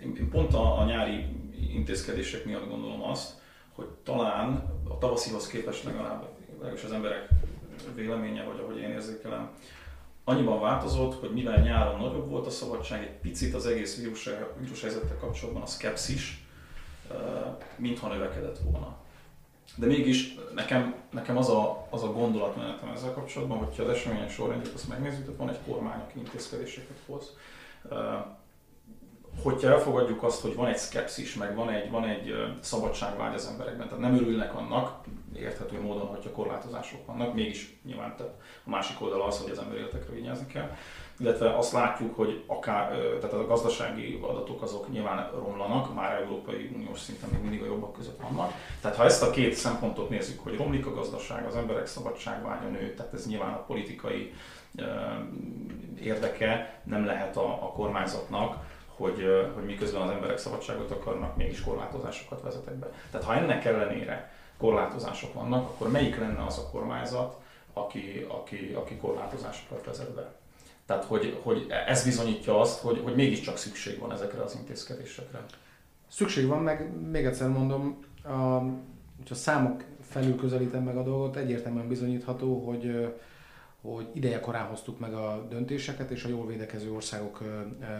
Én 0.00 0.28
pont 0.30 0.54
a, 0.54 0.78
a 0.78 0.84
nyári 0.84 1.26
intézkedések 1.72 2.44
miatt 2.44 2.68
gondolom 2.68 3.02
azt, 3.02 3.40
hogy 3.72 3.86
talán 4.02 4.70
a 4.88 4.98
tavaszihoz 4.98 5.46
képest 5.46 5.84
legalább, 5.84 6.28
legalábbis 6.50 6.84
az 6.84 6.92
emberek 6.92 7.28
véleménye, 7.94 8.44
vagy 8.44 8.60
ahogy 8.60 8.76
én 8.76 8.90
érzékelem, 8.90 9.50
annyiban 10.24 10.60
változott, 10.60 11.20
hogy 11.20 11.30
mivel 11.30 11.60
nyáron 11.60 12.00
nagyobb 12.00 12.28
volt 12.28 12.46
a 12.46 12.50
szabadság, 12.50 13.02
egy 13.02 13.18
picit 13.20 13.54
az 13.54 13.66
egész 13.66 13.96
vírus, 13.96 14.28
vírus 14.58 14.80
helyzettel 14.80 15.16
kapcsolatban 15.16 15.62
a 15.62 15.66
szkepszis, 15.66 16.46
mintha 17.76 18.08
növekedett 18.08 18.58
volna. 18.58 18.96
De 19.76 19.86
mégis 19.86 20.34
nekem, 20.54 20.94
nekem 21.10 21.36
az, 21.36 21.48
a, 21.48 21.86
az 21.90 22.02
a 22.02 22.12
gondolatmenetem 22.12 22.88
ezzel 22.88 23.12
kapcsolatban, 23.12 23.58
hogyha 23.58 23.82
az 23.82 23.88
események 23.88 24.30
sorrendjét 24.30 24.74
azt 24.74 24.88
megnézzük, 24.88 25.24
tehát 25.24 25.38
van 25.38 25.48
egy 25.48 25.58
kormány, 25.66 26.00
aki 26.00 26.18
intézkedéseket 26.18 26.98
hoz. 27.06 27.36
Hogyha 29.42 29.68
elfogadjuk 29.68 30.22
azt, 30.22 30.40
hogy 30.40 30.54
van 30.54 30.66
egy 30.66 30.76
szkepszis, 30.76 31.34
meg 31.34 31.54
van 31.54 31.70
egy, 31.70 31.90
van 31.90 32.04
egy 32.04 32.32
szabadságvágy 32.60 33.34
az 33.34 33.46
emberekben, 33.46 33.88
tehát 33.88 34.02
nem 34.02 34.14
örülnek 34.14 34.54
annak, 34.54 35.04
érthető 35.36 35.80
módon, 35.80 36.06
hogyha 36.06 36.30
korlátozások 36.30 37.06
vannak, 37.06 37.34
mégis 37.34 37.78
nyilván 37.84 38.16
tehát 38.16 38.32
a 38.64 38.70
másik 38.70 39.00
oldal 39.00 39.22
az, 39.22 39.40
hogy 39.40 39.50
az 39.50 39.58
ember 39.58 39.78
életekre 39.78 40.14
vigyázni 40.14 40.46
kell 40.46 40.70
illetve 41.22 41.56
azt 41.56 41.72
látjuk, 41.72 42.16
hogy 42.16 42.44
akár, 42.46 42.88
tehát 43.20 43.32
a 43.32 43.46
gazdasági 43.46 44.18
adatok 44.22 44.62
azok 44.62 44.92
nyilván 44.92 45.30
romlanak, 45.34 45.94
már 45.94 46.20
Európai 46.20 46.70
Uniós 46.74 47.00
szinten 47.00 47.28
még 47.32 47.40
mindig 47.40 47.62
a 47.62 47.66
jobbak 47.66 47.92
között 47.92 48.20
vannak. 48.20 48.52
Tehát 48.80 48.96
ha 48.96 49.04
ezt 49.04 49.22
a 49.22 49.30
két 49.30 49.54
szempontot 49.54 50.08
nézzük, 50.08 50.40
hogy 50.40 50.56
romlik 50.56 50.86
a 50.86 50.94
gazdaság, 50.94 51.46
az 51.46 51.56
emberek 51.56 51.86
szabadságvágya 51.86 52.68
nő, 52.68 52.94
tehát 52.94 53.12
ez 53.12 53.26
nyilván 53.26 53.52
a 53.52 53.64
politikai 53.64 54.32
érdeke 56.00 56.80
nem 56.84 57.04
lehet 57.04 57.36
a, 57.36 57.52
a 57.52 57.72
kormányzatnak, 57.72 58.56
hogy, 58.86 59.26
hogy 59.54 59.64
miközben 59.64 60.02
az 60.02 60.10
emberek 60.10 60.38
szabadságot 60.38 60.90
akarnak, 60.90 61.36
mégis 61.36 61.60
korlátozásokat 61.60 62.42
vezetek 62.42 62.74
be. 62.74 62.90
Tehát 63.10 63.26
ha 63.26 63.34
ennek 63.34 63.64
ellenére 63.64 64.32
korlátozások 64.62 65.34
vannak, 65.34 65.68
akkor 65.68 65.90
melyik 65.90 66.18
lenne 66.18 66.44
az 66.44 66.58
a 66.58 66.68
kormányzat, 66.70 67.40
aki, 67.72 68.26
aki, 68.28 68.72
aki 68.74 68.96
korlátozásokat 68.96 69.84
vezet 69.84 70.14
be? 70.14 70.32
Tehát, 70.86 71.04
hogy, 71.04 71.38
hogy 71.42 71.66
ez 71.86 72.04
bizonyítja 72.04 72.60
azt, 72.60 72.80
hogy, 72.80 73.00
hogy 73.04 73.14
mégiscsak 73.14 73.56
szükség 73.56 73.98
van 73.98 74.12
ezekre 74.12 74.42
az 74.42 74.54
intézkedésekre. 74.54 75.44
Szükség 76.08 76.46
van, 76.46 76.62
meg 76.62 76.90
még 77.10 77.24
egyszer 77.24 77.48
mondom, 77.48 78.04
a, 78.24 78.30
ha 79.28 79.34
számok 79.34 79.84
felül 80.00 80.36
közelítem 80.36 80.82
meg 80.82 80.96
a 80.96 81.02
dolgot, 81.02 81.36
egyértelműen 81.36 81.88
bizonyítható, 81.88 82.66
hogy, 82.66 83.14
hogy 83.80 84.08
ideje 84.12 84.40
korán 84.40 84.66
hoztuk 84.66 84.98
meg 84.98 85.14
a 85.14 85.46
döntéseket, 85.50 86.10
és 86.10 86.24
a 86.24 86.28
jól 86.28 86.46
védekező 86.46 86.92
országok 86.92 87.42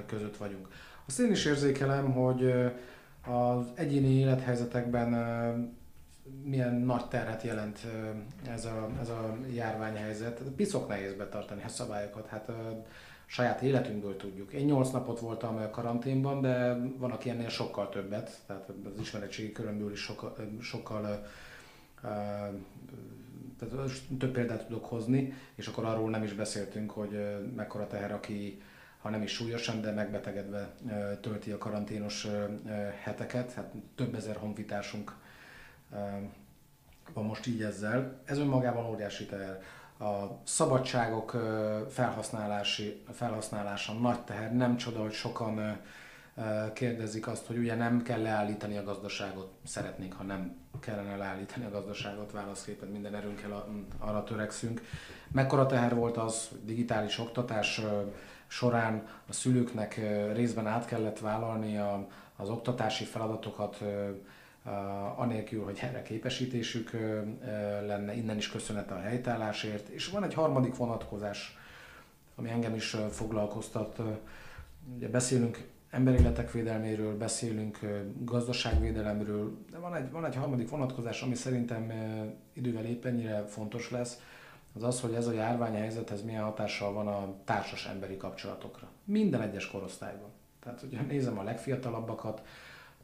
között 0.06 0.36
vagyunk. 0.36 0.68
Azt 1.06 1.20
én 1.20 1.30
is 1.30 1.44
érzékelem, 1.44 2.12
hogy 2.12 2.54
az 3.26 3.66
egyéni 3.74 4.18
élethelyzetekben 4.18 5.12
milyen 6.44 6.74
nagy 6.74 7.08
terhet 7.08 7.42
jelent 7.42 7.86
ez 8.48 8.64
a, 8.64 8.90
ez 9.00 9.08
a 9.08 9.36
járványhelyzet. 9.52 10.40
Piszok 10.56 10.88
nehéz 10.88 11.14
betartani 11.14 11.62
a 11.64 11.68
szabályokat, 11.68 12.26
hát 12.26 12.48
a 12.48 12.84
saját 13.26 13.62
életünkből 13.62 14.16
tudjuk. 14.16 14.52
Én 14.52 14.64
8 14.64 14.90
napot 14.90 15.20
voltam 15.20 15.70
karanténban, 15.70 16.40
de 16.40 16.76
van, 16.98 17.10
aki 17.10 17.30
ennél 17.30 17.48
sokkal 17.48 17.88
többet, 17.88 18.38
tehát 18.46 18.68
az 18.94 19.00
ismeretségi 19.00 19.52
körömből 19.52 19.92
is 19.92 20.00
sokkal, 20.00 20.36
sokkal 20.60 21.26
tehát 23.58 23.90
több 24.18 24.32
példát 24.32 24.66
tudok 24.66 24.84
hozni, 24.84 25.32
és 25.54 25.66
akkor 25.66 25.84
arról 25.84 26.10
nem 26.10 26.22
is 26.22 26.32
beszéltünk, 26.32 26.90
hogy 26.90 27.40
mekkora 27.56 27.86
teher, 27.86 28.12
aki 28.12 28.62
ha 28.98 29.10
nem 29.10 29.22
is 29.22 29.32
súlyosan, 29.32 29.80
de 29.80 29.90
megbetegedve 29.90 30.74
tölti 31.20 31.50
a 31.50 31.58
karanténos 31.58 32.26
heteket. 33.02 33.52
Hát 33.52 33.72
több 33.94 34.14
ezer 34.14 34.36
honfitársunk 34.36 35.16
van 37.12 37.24
most 37.24 37.46
így 37.46 37.62
ezzel. 37.62 38.20
Ez 38.24 38.38
önmagában 38.38 38.86
óriási 38.86 39.26
teher. 39.26 39.60
A 39.98 40.40
szabadságok 40.44 41.30
felhasználási, 41.88 43.02
felhasználása 43.12 43.92
nagy 43.92 44.20
teher. 44.20 44.54
Nem 44.54 44.76
csoda, 44.76 45.00
hogy 45.00 45.12
sokan 45.12 45.80
kérdezik 46.72 47.26
azt, 47.26 47.46
hogy 47.46 47.56
ugye 47.56 47.74
nem 47.74 48.02
kell 48.02 48.22
leállítani 48.22 48.76
a 48.76 48.84
gazdaságot. 48.84 49.52
Szeretnénk, 49.64 50.12
ha 50.12 50.22
nem 50.22 50.56
kellene 50.80 51.16
leállítani 51.16 51.64
a 51.64 51.70
gazdaságot, 51.70 52.32
válaszképpen 52.32 52.88
minden 52.88 53.14
erőnkkel 53.14 53.66
arra 53.98 54.24
törekszünk. 54.24 54.80
Mekkora 55.32 55.66
teher 55.66 55.94
volt 55.94 56.16
az, 56.16 56.48
digitális 56.64 57.18
oktatás 57.18 57.80
során 58.46 59.06
a 59.28 59.32
szülőknek 59.32 60.00
részben 60.32 60.66
át 60.66 60.86
kellett 60.86 61.18
vállalni 61.18 61.78
az 62.36 62.48
oktatási 62.48 63.04
feladatokat, 63.04 63.82
anélkül, 65.16 65.64
hogy 65.64 65.78
erre 65.82 66.02
képesítésük 66.02 66.90
lenne, 67.86 68.14
innen 68.14 68.36
is 68.36 68.48
köszönet 68.48 68.90
a 68.90 69.00
helytállásért. 69.00 69.88
És 69.88 70.08
van 70.08 70.24
egy 70.24 70.34
harmadik 70.34 70.76
vonatkozás, 70.76 71.58
ami 72.34 72.50
engem 72.50 72.74
is 72.74 72.96
foglalkoztat. 73.10 74.00
Ugye 74.96 75.08
beszélünk 75.08 75.70
emberéletek 75.90 76.52
védelméről, 76.52 77.16
beszélünk 77.16 77.78
gazdaságvédelemről, 78.18 79.56
de 79.70 79.78
van 79.78 79.94
egy, 79.94 80.10
van 80.10 80.24
egy 80.24 80.34
harmadik 80.34 80.68
vonatkozás, 80.68 81.22
ami 81.22 81.34
szerintem 81.34 81.92
idővel 82.52 82.84
épp 82.84 83.04
ennyire 83.04 83.44
fontos 83.46 83.90
lesz, 83.90 84.20
az 84.74 84.82
az, 84.82 85.00
hogy 85.00 85.14
ez 85.14 85.26
a 85.26 85.32
járványhelyzet, 85.32 86.10
ez 86.10 86.22
milyen 86.22 86.42
hatással 86.42 86.92
van 86.92 87.06
a 87.08 87.34
társas 87.44 87.86
emberi 87.86 88.16
kapcsolatokra. 88.16 88.88
Minden 89.04 89.40
egyes 89.40 89.70
korosztályban. 89.70 90.28
Tehát, 90.60 90.80
hogyha 90.80 91.04
nézem 91.04 91.38
a 91.38 91.42
legfiatalabbakat, 91.42 92.42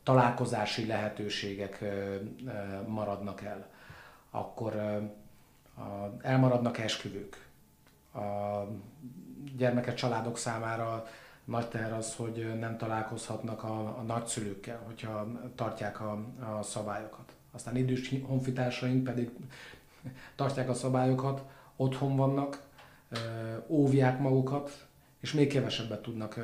találkozási 0.09 0.87
lehetőségek 0.87 1.85
maradnak 2.87 3.43
el, 3.43 3.67
akkor 4.31 5.01
elmaradnak 6.23 6.79
esküvők. 6.79 7.47
A 8.15 8.21
gyermekek 9.57 9.95
családok 9.95 10.39
számára 10.39 11.07
nagy 11.45 11.69
teher 11.69 11.93
az, 11.93 12.15
hogy 12.15 12.59
nem 12.59 12.77
találkozhatnak 12.77 13.63
a, 13.63 13.81
a 13.81 14.03
nagyszülőkkel, 14.07 14.83
hogyha 14.87 15.27
tartják 15.55 16.01
a, 16.01 16.13
a 16.59 16.63
szabályokat. 16.63 17.33
Aztán 17.53 17.77
idős 17.77 18.15
honfitársaink 18.23 19.05
pedig 19.05 19.31
tartják 20.35 20.69
a 20.69 20.75
szabályokat, 20.75 21.43
otthon 21.77 22.17
vannak, 22.17 22.63
óvják 23.67 24.19
magukat, 24.19 24.88
és 25.21 25.33
még 25.33 25.49
kevesebbet 25.49 26.03
tudnak 26.03 26.41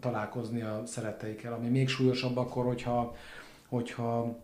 találkozni 0.00 0.60
a 0.62 0.82
szeretteikkel, 0.86 1.52
ami 1.52 1.68
még 1.68 1.88
súlyosabb 1.88 2.36
akkor, 2.36 2.64
hogyha, 2.64 3.16
hogyha 3.68 4.38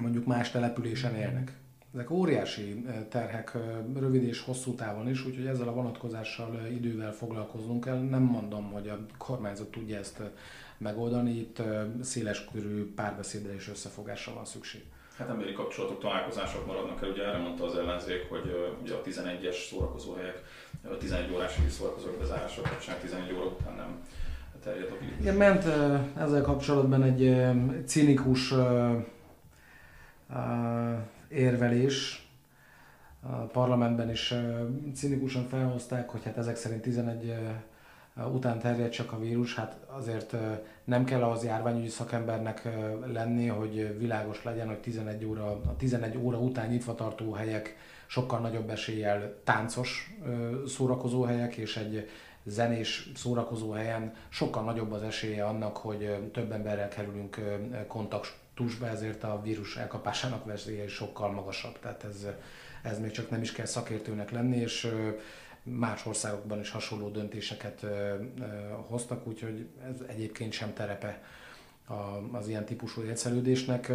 mondjuk 0.00 0.26
más 0.26 0.50
településen 0.50 1.14
élnek. 1.14 1.58
Ezek 1.94 2.10
óriási 2.10 2.84
terhek 3.08 3.56
rövid 3.98 4.22
és 4.22 4.40
hosszú 4.40 4.74
távon 4.74 5.08
is, 5.08 5.26
úgyhogy 5.26 5.46
ezzel 5.46 5.68
a 5.68 5.72
vonatkozással 5.72 6.66
idővel 6.70 7.12
foglalkoznunk 7.12 7.84
kell. 7.84 7.98
Nem 7.98 8.22
mondom, 8.22 8.70
hogy 8.72 8.88
a 8.88 9.06
kormányzat 9.18 9.70
tudja 9.70 9.98
ezt 9.98 10.22
megoldani, 10.78 11.30
itt 11.30 11.62
széles 12.02 12.44
körű 12.44 12.92
párbeszédre 12.94 13.54
és 13.54 13.68
összefogásra 13.68 14.34
van 14.34 14.44
szükség. 14.44 14.82
Hát 15.18 15.28
emberi 15.28 15.52
kapcsolatok, 15.52 16.00
találkozások 16.00 16.66
maradnak 16.66 17.02
el, 17.02 17.08
ugye 17.08 17.24
erre 17.24 17.38
mondta 17.38 17.64
az 17.64 17.76
ellenzék, 17.76 18.28
hogy 18.28 18.74
ugye 18.82 18.94
a 18.94 19.02
11-es 19.02 19.68
szórakozóhelyek, 19.70 20.42
a 20.84 20.96
11 20.96 21.32
órás 21.34 21.58
szórakozók 21.68 22.18
bezárása 22.18 22.62
kapcsán 22.62 22.98
11 23.00 23.32
óra 23.32 23.44
után 23.44 23.74
nem 23.74 24.06
terjed 24.62 24.90
a 24.90 25.00
vírus. 25.00 25.18
Igen, 25.20 25.34
ment 25.34 25.64
ezzel 26.16 26.42
kapcsolatban 26.42 27.02
egy 27.02 27.36
cinikus 27.86 28.54
érvelés, 31.28 32.28
a 33.20 33.36
parlamentben 33.36 34.10
is 34.10 34.34
cinikusan 34.94 35.48
felhozták, 35.48 36.08
hogy 36.08 36.24
hát 36.24 36.36
ezek 36.36 36.56
szerint 36.56 36.82
11 36.82 37.34
után 38.16 38.58
terjed 38.58 38.90
csak 38.90 39.12
a 39.12 39.18
vírus, 39.18 39.54
hát 39.54 39.76
azért 39.86 40.36
nem 40.84 41.04
kell 41.04 41.22
az 41.22 41.44
járványügyi 41.44 41.88
szakembernek 41.88 42.68
lenni, 43.12 43.46
hogy 43.46 43.98
világos 43.98 44.44
legyen, 44.44 44.66
hogy 44.66 44.78
11 44.78 45.24
óra, 45.24 45.46
a 45.46 45.76
11 45.76 46.16
óra 46.18 46.38
után 46.38 46.68
nyitva 46.68 46.94
tartó 46.94 47.32
helyek 47.32 47.76
sokkal 48.06 48.40
nagyobb 48.40 48.70
eséllyel 48.70 49.34
táncos 49.44 50.14
szórakozóhelyek, 50.66 51.56
és 51.56 51.76
egy 51.76 52.08
zenés 52.44 53.10
szórakozóhelyen 53.14 54.14
sokkal 54.28 54.64
nagyobb 54.64 54.92
az 54.92 55.02
esélye 55.02 55.44
annak, 55.44 55.76
hogy 55.76 56.30
több 56.32 56.52
emberrel 56.52 56.88
kerülünk 56.88 57.40
kontaktusba, 57.86 58.88
ezért 58.88 59.24
a 59.24 59.40
vírus 59.42 59.76
elkapásának 59.76 60.44
veszélye 60.44 60.84
is 60.84 60.92
sokkal 60.92 61.30
magasabb. 61.30 61.78
Tehát 61.78 62.04
ez, 62.04 62.26
ez 62.82 63.00
még 63.00 63.10
csak 63.10 63.30
nem 63.30 63.42
is 63.42 63.52
kell 63.52 63.66
szakértőnek 63.66 64.30
lenni, 64.30 64.56
és 64.56 64.92
más 65.64 66.06
országokban 66.06 66.60
is 66.60 66.70
hasonló 66.70 67.08
döntéseket 67.08 67.86
hoztak, 68.86 69.26
úgyhogy 69.26 69.66
ez 69.84 69.96
egyébként 70.06 70.52
sem 70.52 70.72
terepe 70.72 71.22
az 72.32 72.48
ilyen 72.48 72.64
típusú 72.64 73.02
élszelődésnek. 73.02 73.92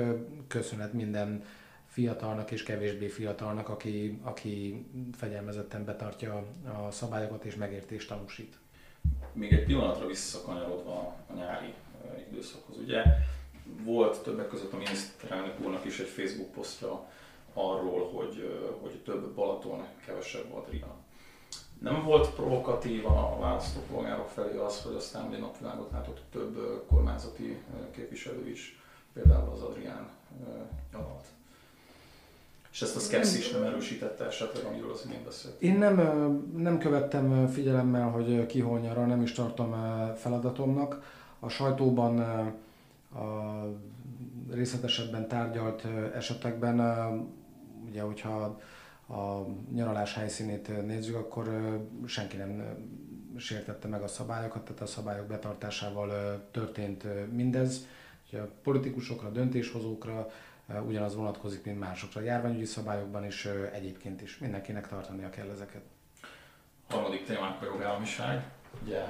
Köszönet 0.48 0.94
minden 0.94 1.44
fiatalnak 1.86 2.52
és 2.52 2.64
kevésbé 2.64 3.08
fiatalnak, 3.08 3.70
aki, 3.70 4.20
aki 4.22 4.86
fegyelmezetten 5.18 5.86
betartja 5.86 6.46
a 6.88 6.92
szabályokat 6.92 7.44
és 7.44 7.56
megértést 7.56 8.08
tanúsít. 8.08 8.58
Még 9.34 9.54
egy 9.54 9.66
pillanatra 9.66 10.08
visszakanyarodva 10.08 11.16
a 11.30 11.34
nyári 11.34 11.74
időszakhoz. 12.32 12.78
Ugye 12.78 13.04
volt 13.84 14.24
többek 14.24 14.48
között 14.48 14.74
a 14.74 14.78
miniszterelnök 14.78 15.60
úrnak 15.60 15.86
is 15.86 16.00
egy 16.00 16.08
Facebook 16.08 16.52
posztja 16.52 17.10
arról, 17.54 18.12
hogy, 18.12 18.60
hogy 18.82 19.02
több 19.04 19.34
Balaton, 19.34 19.86
kevesebb 20.06 20.54
Adrian. 20.54 21.08
Nem 21.80 22.04
volt 22.04 22.30
provokatív 22.30 23.06
a 23.06 23.38
választópolgárok 23.40 24.28
felé 24.28 24.58
az, 24.58 24.82
hogy 24.82 24.96
aztán 24.96 25.28
ugye 25.28 25.38
napvilágot 25.38 25.92
látott 25.92 26.22
több 26.32 26.84
kormányzati 26.88 27.58
képviselő 27.92 28.50
is, 28.50 28.82
például 29.14 29.50
az 29.50 29.62
Adrián 29.62 30.10
nyaralt. 30.92 31.26
És 32.72 32.82
ezt 32.82 32.96
a 32.96 33.00
szkepszis 33.00 33.52
nem 33.52 33.64
erősítette 33.64 34.26
esetleg, 34.26 34.66
amiről 34.66 34.92
az 34.92 35.06
imént 35.06 35.24
beszélt? 35.24 35.62
Én 35.62 35.78
nem, 35.78 35.96
nem 36.56 36.78
követtem 36.78 37.48
figyelemmel, 37.48 38.10
hogy 38.10 38.46
ki 38.46 38.60
hol 38.60 38.80
nyaral, 38.80 39.06
nem 39.06 39.22
is 39.22 39.32
tartom 39.32 39.76
feladatomnak. 40.16 41.18
A 41.40 41.50
sajtóban 41.50 42.20
a 43.16 43.66
részletesebben 44.52 45.28
tárgyalt 45.28 45.84
esetekben, 46.16 46.80
ugye, 47.90 48.02
hogyha 48.02 48.60
a 49.10 49.46
nyaralás 49.74 50.14
helyszínét 50.14 50.86
nézzük, 50.86 51.16
akkor 51.16 51.78
senki 52.06 52.38
nem 52.38 52.78
sértette 53.38 53.88
meg 53.88 54.02
a 54.02 54.08
szabályokat, 54.08 54.64
tehát 54.64 54.82
a 54.82 54.86
szabályok 54.86 55.28
betartásával 55.28 56.42
történt 56.52 57.32
mindez. 57.32 57.88
a 58.32 58.38
politikusokra, 58.64 59.30
döntéshozókra 59.30 60.28
ugyanaz 60.88 61.16
vonatkozik, 61.16 61.66
mint 61.66 61.80
másokra. 61.80 62.22
A 62.22 62.24
járványügyi 62.24 62.66
szabályokban 62.66 63.26
is 63.26 63.46
egyébként 63.74 64.22
is 64.22 64.38
mindenkinek 64.38 64.88
tartania 64.88 65.30
kell 65.30 65.50
ezeket. 65.50 65.82
Harmadik 66.90 67.26
témánk 67.26 67.62
a 67.62 67.66
jogállamiság. 67.66 68.52
Ugye 68.84 69.04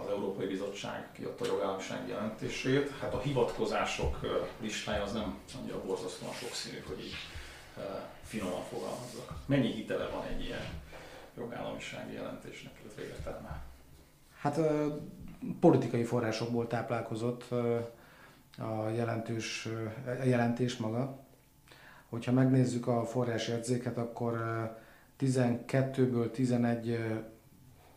az 0.00 0.08
Európai 0.08 0.46
Bizottság 0.46 1.12
kiadta 1.12 1.44
a 1.44 1.46
jogállamiság 1.46 2.08
jelentését. 2.08 2.90
Hát 3.00 3.14
a 3.14 3.20
hivatkozások 3.20 4.18
listája 4.60 5.02
az 5.02 5.12
nem 5.12 5.38
annyira 5.60 5.84
borzasztóan 5.84 6.32
sokszínű, 6.32 6.82
hogy 6.86 6.98
így 7.04 7.14
finoman 8.22 8.62
fogalmazzak. 8.62 9.32
Mennyi 9.46 9.72
hitele 9.72 10.08
van 10.08 10.26
egy 10.26 10.44
ilyen 10.44 10.66
jogállamisági 11.36 12.12
jelentésnek, 12.12 12.72
illetve 12.82 13.02
értelme? 13.02 13.62
Hát 14.40 14.60
politikai 15.60 16.04
forrásokból 16.04 16.66
táplálkozott 16.66 17.44
a, 18.58 18.88
jelentős, 18.88 19.68
a 20.20 20.24
jelentés 20.24 20.76
maga. 20.76 21.18
Hogyha 22.08 22.32
megnézzük 22.32 22.86
a 22.86 23.04
forrásjegyzéket, 23.04 23.98
akkor 23.98 24.38
12-ből 25.20 26.30
11, 26.30 26.98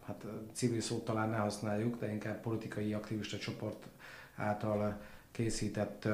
hát 0.06 0.26
civil 0.54 0.82
szót 0.82 1.06
talán 1.06 1.30
ne 1.30 1.38
használjuk, 1.38 2.00
de 2.00 2.12
inkább 2.12 2.41
politikai 2.41 2.94
aktivista 2.94 3.38
csoport 3.38 3.88
által 4.36 5.02
készített 5.32 6.08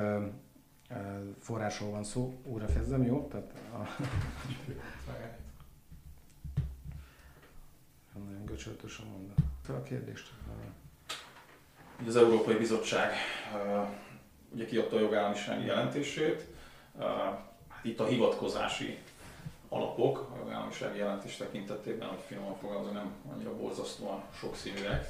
forrásról 1.39 1.91
van 1.91 2.03
szó. 2.03 2.39
Újra 2.43 2.65
kezdem, 2.65 3.03
jó? 3.03 3.27
Tehát 3.31 3.53
a... 3.73 4.03
Nagyon 8.25 8.45
göcsöltösen 8.45 9.05
mondom. 9.05 9.33
Fel 9.63 9.75
a 9.75 9.83
kérdést. 9.83 10.33
Az 12.07 12.15
Európai 12.15 12.55
Bizottság 12.55 13.11
ugye 14.49 14.65
kiadta 14.65 14.95
a 14.95 14.99
jogállamisági 14.99 15.65
jelentését. 15.65 16.45
Hát 17.69 17.85
itt 17.85 17.99
a 17.99 18.05
hivatkozási 18.05 18.97
alapok 19.69 20.17
a 20.17 20.37
jogállamisági 20.37 20.97
jelentés 20.97 21.35
tekintetében, 21.35 22.07
hogy 22.07 22.23
finoman 22.27 22.57
fogalmazom, 22.57 22.93
nem 22.93 23.11
annyira 23.31 23.55
borzasztóan 23.55 24.23
sokszínűek. 24.39 25.07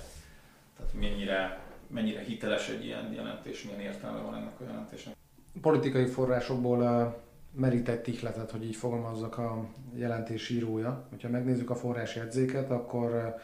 Tehát 0.77 0.93
mennyire, 0.93 1.61
mennyire 1.87 2.21
hiteles 2.21 2.69
egy 2.69 2.85
ilyen 2.85 3.13
jelentés, 3.13 3.63
milyen 3.63 3.79
értelme 3.79 4.19
van 4.19 4.35
ennek 4.35 4.59
a 4.59 4.63
jelentésnek 4.63 5.16
politikai 5.61 6.05
forrásokból 6.05 7.15
merített 7.51 8.07
ihletet, 8.07 8.51
hogy 8.51 8.65
így 8.65 8.75
fogalmazzak 8.75 9.37
a 9.37 9.65
jelentés 9.93 10.49
írója. 10.49 11.07
Ha 11.21 11.29
megnézzük 11.29 11.69
a 11.69 11.75
forrásjegyzéket, 11.75 12.71
akkor 12.71 13.35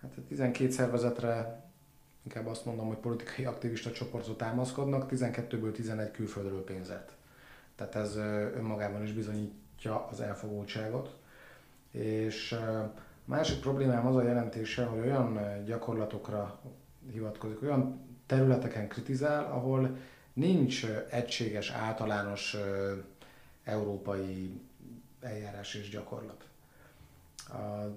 hát 0.00 0.10
12 0.28 0.70
szervezetre 0.70 1.62
inkább 2.22 2.46
azt 2.46 2.64
mondom, 2.64 2.86
hogy 2.86 2.96
politikai 2.96 3.44
aktivista 3.44 3.90
csoportot 3.90 4.38
támaszkodnak, 4.38 5.10
12-ből 5.10 5.72
11 5.72 6.10
külföldről 6.10 6.64
pénzett. 6.64 7.16
Tehát 7.76 7.94
ez 7.94 8.16
önmagában 8.56 9.02
is 9.02 9.12
bizonyítja 9.12 10.06
az 10.10 10.20
elfogultságot. 10.20 11.16
És 11.90 12.52
a 12.52 12.94
másik 13.24 13.60
problémám 13.60 14.06
az 14.06 14.16
a 14.16 14.22
jelentése, 14.22 14.84
hogy 14.84 15.00
olyan 15.00 15.38
gyakorlatokra 15.64 16.60
hivatkozik, 17.12 17.62
olyan 17.62 18.00
területeken 18.26 18.88
kritizál, 18.88 19.44
ahol 19.44 19.96
nincs 20.38 20.86
egységes, 21.10 21.70
általános 21.70 22.56
európai 23.64 24.60
eljárás 25.20 25.74
és 25.74 25.88
gyakorlat. 25.88 26.46
A, 27.48 27.96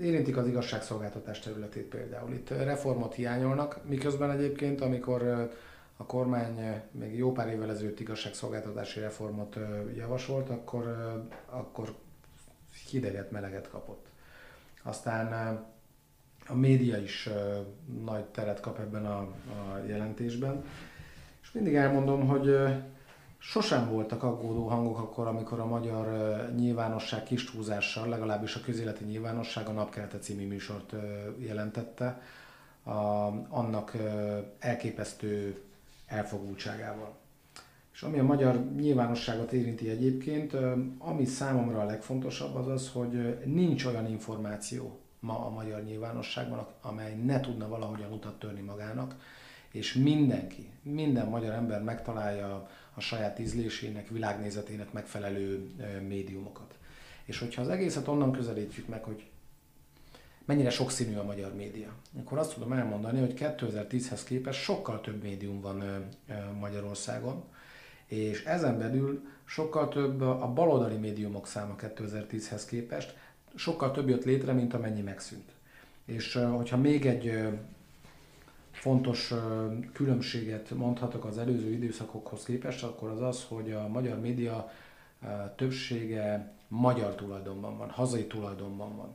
érintik 0.00 0.36
az 0.36 0.46
igazságszolgáltatás 0.46 1.38
területét 1.38 1.84
például. 1.84 2.32
Itt 2.32 2.48
reformot 2.48 3.14
hiányolnak, 3.14 3.80
miközben 3.88 4.30
egyébként, 4.30 4.80
amikor 4.80 5.50
a 5.96 6.04
kormány 6.04 6.82
még 6.90 7.16
jó 7.16 7.32
pár 7.32 7.48
évvel 7.48 7.70
ezelőtt 7.70 8.00
igazságszolgáltatási 8.00 9.00
reformot 9.00 9.56
javasolt, 9.96 10.50
akkor, 10.50 10.84
akkor 11.46 11.94
hideget, 12.90 13.30
meleget 13.30 13.68
kapott. 13.68 14.06
Aztán 14.82 15.56
a 16.46 16.54
média 16.54 16.98
is 16.98 17.28
nagy 18.04 18.24
teret 18.24 18.60
kap 18.60 18.78
ebben 18.78 19.06
a, 19.06 19.18
a 19.18 19.84
jelentésben. 19.86 20.64
Mindig 21.54 21.74
elmondom, 21.74 22.26
hogy 22.26 22.56
sosem 23.38 23.88
voltak 23.88 24.22
aggódó 24.22 24.66
hangok 24.66 24.98
akkor, 24.98 25.26
amikor 25.26 25.60
a 25.60 25.66
magyar 25.66 26.06
nyilvánosság 26.56 27.22
kis 27.22 27.50
túlzással, 27.50 28.08
legalábbis 28.08 28.54
a 28.54 28.60
közéleti 28.60 29.04
nyilvánosság 29.04 29.68
a 29.68 29.72
Napkelte 29.72 30.18
című 30.18 30.46
műsort 30.46 30.92
jelentette, 31.38 32.22
a, 32.84 32.90
annak 33.48 33.92
elképesztő 34.58 35.62
elfogultságával. 36.06 37.16
És 37.92 38.02
ami 38.02 38.18
a 38.18 38.24
magyar 38.24 38.64
nyilvánosságot 38.76 39.52
érinti 39.52 39.88
egyébként, 39.88 40.56
ami 40.98 41.24
számomra 41.24 41.80
a 41.80 41.84
legfontosabb 41.84 42.54
az 42.54 42.68
az, 42.68 42.90
hogy 42.92 43.38
nincs 43.44 43.84
olyan 43.84 44.08
információ 44.08 44.98
ma 45.20 45.46
a 45.46 45.50
magyar 45.50 45.82
nyilvánosságban, 45.82 46.66
amely 46.82 47.14
ne 47.14 47.40
tudna 47.40 47.68
valahogyan 47.68 48.12
utat 48.12 48.38
törni 48.38 48.60
magának, 48.60 49.14
és 49.74 49.92
mindenki, 49.92 50.68
minden 50.82 51.26
magyar 51.26 51.52
ember 51.52 51.82
megtalálja 51.82 52.70
a 52.94 53.00
saját 53.00 53.38
ízlésének, 53.38 54.08
világnézetének 54.08 54.92
megfelelő 54.92 55.70
médiumokat. 56.08 56.74
És 57.24 57.38
hogyha 57.38 57.62
az 57.62 57.68
egészet 57.68 58.08
onnan 58.08 58.32
közelítjük 58.32 58.88
meg, 58.88 59.04
hogy 59.04 59.26
mennyire 60.44 60.70
sokszínű 60.70 61.16
a 61.16 61.24
magyar 61.24 61.54
média, 61.54 61.88
akkor 62.18 62.38
azt 62.38 62.54
tudom 62.54 62.72
elmondani, 62.72 63.20
hogy 63.20 63.34
2010-hez 63.36 64.20
képest 64.26 64.62
sokkal 64.62 65.00
több 65.00 65.22
médium 65.22 65.60
van 65.60 66.06
Magyarországon, 66.60 67.44
és 68.06 68.44
ezen 68.44 68.78
belül 68.78 69.26
sokkal 69.44 69.88
több 69.88 70.20
a 70.20 70.52
baloldali 70.52 70.96
médiumok 70.96 71.46
száma 71.46 71.74
2010-hez 71.78 72.62
képest, 72.68 73.16
sokkal 73.54 73.90
több 73.90 74.08
jött 74.08 74.24
létre, 74.24 74.52
mint 74.52 74.74
amennyi 74.74 75.00
megszűnt. 75.00 75.52
És 76.04 76.34
hogyha 76.34 76.76
még 76.76 77.06
egy 77.06 77.48
fontos 78.84 79.32
különbséget 79.92 80.70
mondhatok 80.70 81.24
az 81.24 81.38
előző 81.38 81.70
időszakokhoz 81.70 82.42
képest, 82.42 82.82
akkor 82.82 83.10
az 83.10 83.20
az, 83.20 83.44
hogy 83.48 83.72
a 83.72 83.88
magyar 83.88 84.20
média 84.20 84.70
többsége 85.56 86.52
magyar 86.68 87.14
tulajdonban 87.14 87.78
van, 87.78 87.90
hazai 87.90 88.26
tulajdonban 88.26 88.96
van. 88.96 89.08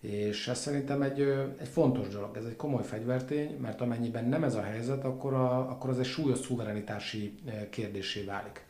És 0.00 0.48
ez 0.48 0.58
szerintem 0.58 1.02
egy, 1.02 1.20
egy 1.60 1.68
fontos 1.68 2.08
dolog, 2.08 2.36
ez 2.36 2.44
egy 2.44 2.56
komoly 2.56 2.82
fegyvertény, 2.82 3.56
mert 3.60 3.80
amennyiben 3.80 4.24
nem 4.24 4.44
ez 4.44 4.54
a 4.54 4.62
helyzet, 4.62 5.04
akkor, 5.04 5.34
a, 5.34 5.70
akkor 5.70 5.90
az 5.90 5.98
egy 5.98 6.06
súlyos 6.06 6.38
szuverenitási 6.38 7.38
kérdésé 7.70 8.24
válik. 8.24 8.64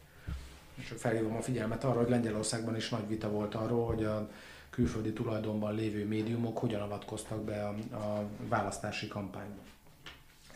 És 0.75 0.95
felhívom 0.97 1.37
a 1.37 1.43
figyelmet 1.43 1.85
arra, 1.85 1.99
hogy 1.99 2.09
Lengyelországban 2.09 2.77
is 2.77 2.89
nagy 2.89 3.09
vita 3.09 3.31
volt 3.31 3.55
arról, 3.55 3.87
hogy 3.87 4.05
a 4.05 4.31
külföldi 4.71 5.13
tulajdonban 5.13 5.75
lévő 5.75 6.07
médiumok 6.07 6.59
hogyan 6.59 6.81
avatkoztak 6.81 7.45
be 7.45 7.67
a, 7.67 7.97
a 7.97 8.25
választási 8.49 9.09
kampányba. 9.09 9.61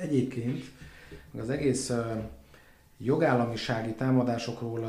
Egyébként 0.02 0.64
az 1.38 1.50
egész 1.50 1.92
jogállamisági 2.98 3.92
támadásokról 3.92 4.84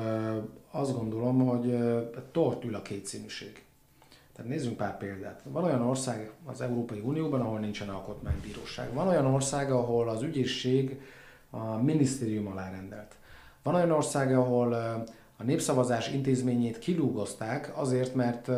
azt 0.71 0.93
gondolom, 0.97 1.47
hogy 1.47 1.77
tort 2.31 2.63
ül 2.63 2.75
a 2.75 2.81
kétszínűség. 2.81 3.63
Tehát 4.35 4.51
nézzünk 4.51 4.77
pár 4.77 4.97
példát. 4.97 5.41
Van 5.43 5.63
olyan 5.63 5.81
ország 5.81 6.31
az 6.45 6.61
Európai 6.61 6.99
Unióban, 6.99 7.41
ahol 7.41 7.59
nincsen 7.59 7.89
alkotmánybíróság. 7.89 8.93
Van 8.93 9.07
olyan 9.07 9.25
ország, 9.25 9.71
ahol 9.71 10.09
az 10.09 10.21
ügyészség 10.21 11.01
a 11.49 11.77
minisztérium 11.77 12.47
alá 12.47 12.69
rendelt. 12.69 13.15
Van 13.63 13.75
olyan 13.75 13.91
ország, 13.91 14.37
ahol 14.37 14.73
a 15.37 15.43
népszavazás 15.43 16.11
intézményét 16.11 16.79
kilúgozták 16.79 17.71
azért, 17.75 18.15
mert 18.15 18.49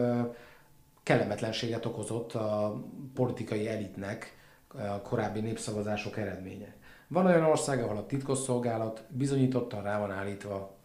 kellemetlenséget 1.04 1.86
okozott 1.86 2.34
a 2.34 2.82
politikai 3.14 3.68
elitnek 3.68 4.44
a 4.78 5.02
korábbi 5.02 5.40
népszavazások 5.40 6.18
eredménye. 6.18 6.76
Van 7.08 7.26
olyan 7.26 7.44
ország, 7.44 7.84
ahol 7.84 7.98
a 7.98 8.06
titkosszolgálat 8.06 9.04
bizonyítottan 9.10 9.84
rá 9.84 10.00
van 10.00 10.12
állítva 10.12 10.76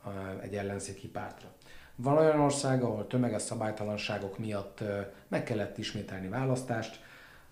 egy 0.40 0.54
ellenzéki 0.54 1.08
pártra. 1.08 1.48
Van 1.96 2.16
olyan 2.16 2.40
ország, 2.40 2.82
ahol 2.82 3.06
tömeges 3.06 3.42
szabálytalanságok 3.42 4.38
miatt 4.38 4.82
meg 5.28 5.42
kellett 5.42 5.78
ismételni 5.78 6.28
választást, 6.28 7.00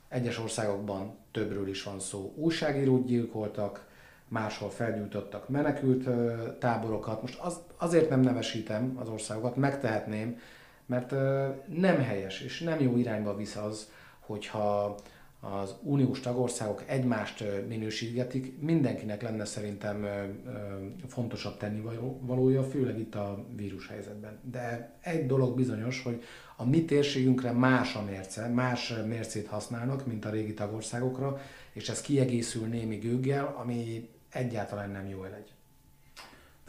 egyes 0.08 0.38
országokban 0.38 1.16
többről 1.32 1.68
is 1.68 1.82
van 1.82 2.00
szó. 2.00 2.32
Újságírót 2.36 3.06
gyilkoltak, 3.06 3.86
máshol 4.28 4.70
felgyújtottak 4.70 5.48
menekült 5.48 6.08
táborokat. 6.58 7.22
Most 7.22 7.38
az, 7.40 7.60
azért 7.76 8.08
nem 8.08 8.20
nevesítem 8.20 8.96
az 9.00 9.08
országokat, 9.08 9.56
megtehetném, 9.56 10.38
mert 10.86 11.10
nem 11.66 12.02
helyes 12.02 12.40
és 12.40 12.60
nem 12.60 12.80
jó 12.80 12.96
irányba 12.96 13.36
visz 13.36 13.56
az, 13.56 13.90
hogyha 14.20 14.94
az 15.40 15.74
uniós 15.82 16.20
tagországok 16.20 16.82
egymást 16.86 17.44
minősígetik, 17.68 18.60
mindenkinek 18.60 19.22
lenne 19.22 19.44
szerintem 19.44 20.06
fontosabb 21.06 21.56
tenni 21.56 21.82
valója, 22.20 22.62
főleg 22.62 22.98
itt 22.98 23.14
a 23.14 23.44
vírus 23.56 23.88
helyzetben. 23.88 24.38
De 24.50 24.92
egy 25.00 25.26
dolog 25.26 25.56
bizonyos, 25.56 26.02
hogy 26.02 26.22
a 26.56 26.64
mi 26.64 26.84
térségünkre 26.84 27.52
más 27.52 27.94
a 27.94 28.02
mérce, 28.02 28.48
más 28.48 28.94
mércét 29.06 29.46
használnak, 29.46 30.06
mint 30.06 30.24
a 30.24 30.30
régi 30.30 30.54
tagországokra, 30.54 31.40
és 31.72 31.88
ez 31.88 32.00
kiegészül 32.00 32.66
némi 32.66 32.96
gőggel, 32.96 33.56
ami 33.60 34.08
egyáltalán 34.30 34.90
nem 34.90 35.08
jó 35.08 35.24
elegy. 35.24 35.57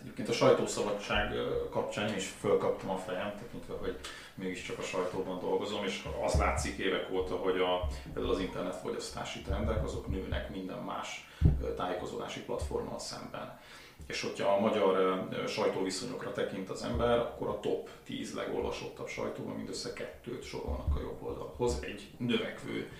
Egyébként 0.02 0.30
a 0.30 0.34
sajtószabadság 0.34 1.34
kapcsán 1.70 2.16
is 2.16 2.34
fölkaptam 2.40 2.90
a 2.90 2.98
fejem, 2.98 3.34
tekintve, 3.40 3.74
hogy 3.80 4.00
mégiscsak 4.36 4.78
a 4.78 4.82
sajtóban 4.82 5.40
dolgozom, 5.40 5.86
és 5.86 6.08
az 6.26 6.34
látszik 6.34 6.78
évek 6.78 7.12
óta, 7.12 7.36
hogy 7.36 7.60
a, 7.60 7.88
például 8.14 8.34
az 8.34 8.40
internetfogyasztási 8.40 9.42
trendek 9.42 9.84
azok 9.84 10.08
nőnek 10.08 10.50
minden 10.50 10.78
más 10.78 11.28
tájékozódási 11.76 12.40
platformmal 12.40 13.00
szemben. 13.00 13.60
És 14.08 14.22
hogyha 14.22 14.54
a 14.54 14.60
magyar 14.60 15.28
sajtóviszonyokra 15.48 16.32
tekint 16.32 16.70
az 16.70 16.84
ember, 16.84 17.18
akkor 17.18 17.48
a 17.48 17.60
top 17.60 17.90
10 18.06 18.34
legolvasottabb 18.34 19.08
sajtóban 19.08 19.56
mindössze 19.56 19.94
kettőt 19.94 20.44
sorolnak 20.44 20.96
a 20.96 21.00
jobb 21.00 21.24
oldalhoz 21.24 21.78
egy 21.82 22.08
növekvő 22.18 22.92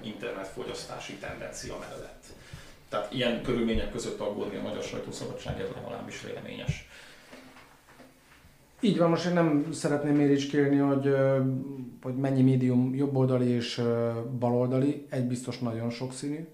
internetfogyasztási 0.00 1.14
tendencia 1.14 1.78
mellett. 1.78 2.24
Tehát 2.94 3.12
ilyen 3.12 3.42
körülmények 3.42 3.90
között 3.90 4.20
aggódni 4.20 4.56
a 4.56 4.62
magyar 4.62 4.82
sajtószabadságért 4.82 5.74
legalábbis 5.74 6.22
véleményes. 6.22 6.88
Így 8.80 8.98
van, 8.98 9.10
most 9.10 9.26
én 9.26 9.32
nem 9.32 9.72
szeretném 9.72 10.14
méricskélni, 10.14 10.76
hogy, 10.76 11.14
hogy 12.02 12.14
mennyi 12.14 12.42
médium 12.42 12.94
jobboldali 12.94 13.48
és 13.48 13.82
baloldali, 14.38 15.06
egy 15.10 15.24
biztos 15.24 15.58
nagyon 15.58 15.90
sokszínű 15.90 16.48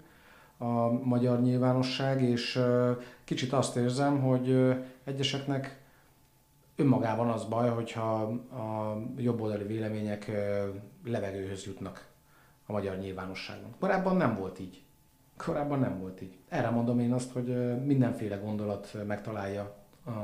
a 0.57 0.89
magyar 1.03 1.41
nyilvánosság, 1.41 2.21
és 2.21 2.59
kicsit 3.23 3.53
azt 3.53 3.75
érzem, 3.75 4.21
hogy 4.21 4.75
egyeseknek 5.03 5.81
önmagában 6.75 7.29
az 7.29 7.45
baj, 7.45 7.69
hogyha 7.69 8.13
a 8.51 8.97
jobboldali 9.17 9.63
vélemények 9.63 10.31
levegőhöz 11.05 11.65
jutnak 11.65 12.07
a 12.65 12.71
magyar 12.71 12.97
nyilvánosságon. 12.97 13.75
Korábban 13.79 14.15
nem 14.15 14.35
volt 14.35 14.59
így. 14.59 14.81
Korábban 15.45 15.79
nem 15.79 15.99
volt 15.99 16.21
így. 16.21 16.37
Erre 16.49 16.69
mondom 16.69 16.99
én 16.99 17.13
azt, 17.13 17.31
hogy 17.31 17.77
mindenféle 17.85 18.35
gondolat 18.35 18.97
megtalálja 19.07 19.75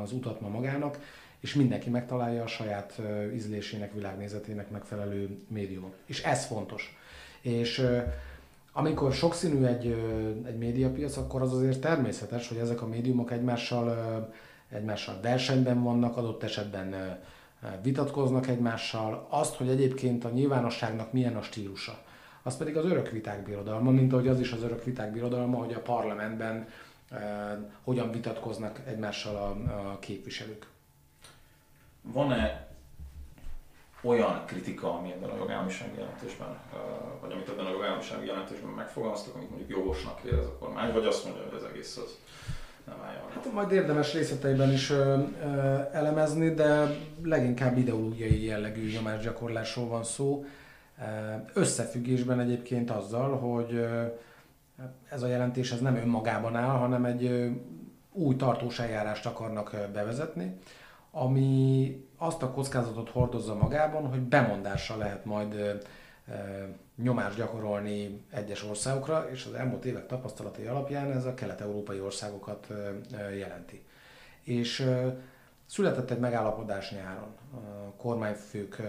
az 0.03 0.11
utat 0.11 0.41
ma 0.41 0.47
magának, 0.47 0.99
és 1.39 1.53
mindenki 1.53 1.89
megtalálja 1.89 2.43
a 2.43 2.47
saját 2.47 3.01
ízlésének, 3.33 3.93
világnézetének 3.93 4.69
megfelelő 4.69 5.39
médiumot. 5.47 5.95
És 6.05 6.23
ez 6.23 6.45
fontos. 6.45 6.97
És 7.41 7.87
amikor 8.71 9.13
sokszínű 9.13 9.65
egy, 9.65 9.85
egy 10.45 10.57
médiapiac, 10.57 11.17
akkor 11.17 11.41
az 11.41 11.53
azért 11.53 11.81
természetes, 11.81 12.47
hogy 12.47 12.57
ezek 12.57 12.81
a 12.81 12.87
médiumok 12.87 13.31
egymással, 13.31 13.95
egymással 14.69 15.19
versenyben 15.21 15.83
vannak, 15.83 16.17
adott 16.17 16.43
esetben 16.43 17.19
vitatkoznak 17.81 18.47
egymással. 18.47 19.27
Azt, 19.29 19.55
hogy 19.55 19.69
egyébként 19.69 20.25
a 20.25 20.29
nyilvánosságnak 20.29 21.11
milyen 21.11 21.35
a 21.35 21.41
stílusa, 21.41 22.05
az 22.47 22.57
pedig 22.57 22.77
az 22.77 22.85
örök 22.85 23.11
viták 23.11 23.43
birodalma, 23.43 23.91
mint 23.91 24.13
ahogy 24.13 24.27
az 24.27 24.39
is 24.39 24.51
az 24.51 24.63
örök 24.63 24.83
viták 24.83 25.11
birodalma, 25.11 25.57
hogy 25.57 25.73
a 25.73 25.79
parlamentben 25.79 26.67
eh, 27.09 27.19
hogyan 27.83 28.11
vitatkoznak 28.11 28.81
egymással 28.85 29.35
a, 29.35 29.49
a 29.91 29.99
képviselők. 29.99 30.67
Van-e 32.01 32.67
olyan 34.01 34.43
kritika, 34.45 34.93
ami 34.93 35.11
ebben 35.11 35.29
a 35.29 35.35
jogállamisági 35.35 35.97
jelentésben, 35.97 36.47
eh, 36.47 36.79
vagy 37.21 37.31
amit 37.31 37.49
ebben 37.49 37.65
a 37.65 37.69
jogállamisági 37.69 38.25
jelentésben 38.25 38.69
megfogalmaztak, 38.69 39.35
amit 39.35 39.49
mondjuk 39.49 39.69
jogosnak 39.69 40.19
érez 40.25 40.45
a 40.45 40.57
kormány, 40.59 40.93
vagy 40.93 41.05
azt 41.05 41.25
mondja, 41.25 41.43
hogy 41.43 41.53
az 41.53 41.63
egész 41.63 41.97
az 41.97 42.17
nem 42.85 43.01
állja 43.05 43.19
Hát 43.33 43.53
majd 43.53 43.71
érdemes 43.71 44.13
részleteiben 44.13 44.71
is 44.71 44.89
ö, 44.89 44.95
ö, 45.43 45.79
elemezni, 45.91 46.53
de 46.53 46.97
leginkább 47.23 47.77
ideológiai 47.77 48.43
jellegű 48.43 48.91
nyomásgyakorlásról 48.91 49.87
van 49.87 50.03
szó. 50.03 50.45
Összefüggésben 51.53 52.39
egyébként 52.39 52.91
azzal, 52.91 53.37
hogy 53.37 53.87
ez 55.09 55.21
a 55.21 55.27
jelentés 55.27 55.71
ez 55.71 55.81
nem 55.81 55.95
önmagában 55.95 56.55
áll, 56.55 56.77
hanem 56.77 57.05
egy 57.05 57.51
új 58.11 58.35
tartós 58.35 58.79
eljárást 58.79 59.25
akarnak 59.25 59.75
bevezetni, 59.93 60.59
ami 61.11 62.05
azt 62.17 62.43
a 62.43 62.51
kockázatot 62.51 63.09
hordozza 63.09 63.55
magában, 63.55 64.07
hogy 64.07 64.19
bemondással 64.19 64.97
lehet 64.97 65.25
majd 65.25 65.81
nyomást 66.95 67.37
gyakorolni 67.37 68.25
egyes 68.29 68.63
országokra, 68.63 69.29
és 69.31 69.45
az 69.45 69.53
elmúlt 69.53 69.85
évek 69.85 70.07
tapasztalatai 70.07 70.65
alapján 70.65 71.11
ez 71.11 71.25
a 71.25 71.33
kelet-európai 71.33 71.99
országokat 71.99 72.67
jelenti. 73.37 73.83
És 74.43 74.89
született 75.65 76.11
egy 76.11 76.19
megállapodás 76.19 76.91
nyáron 76.91 77.35
a 77.53 77.91
kormányfők 77.97 78.81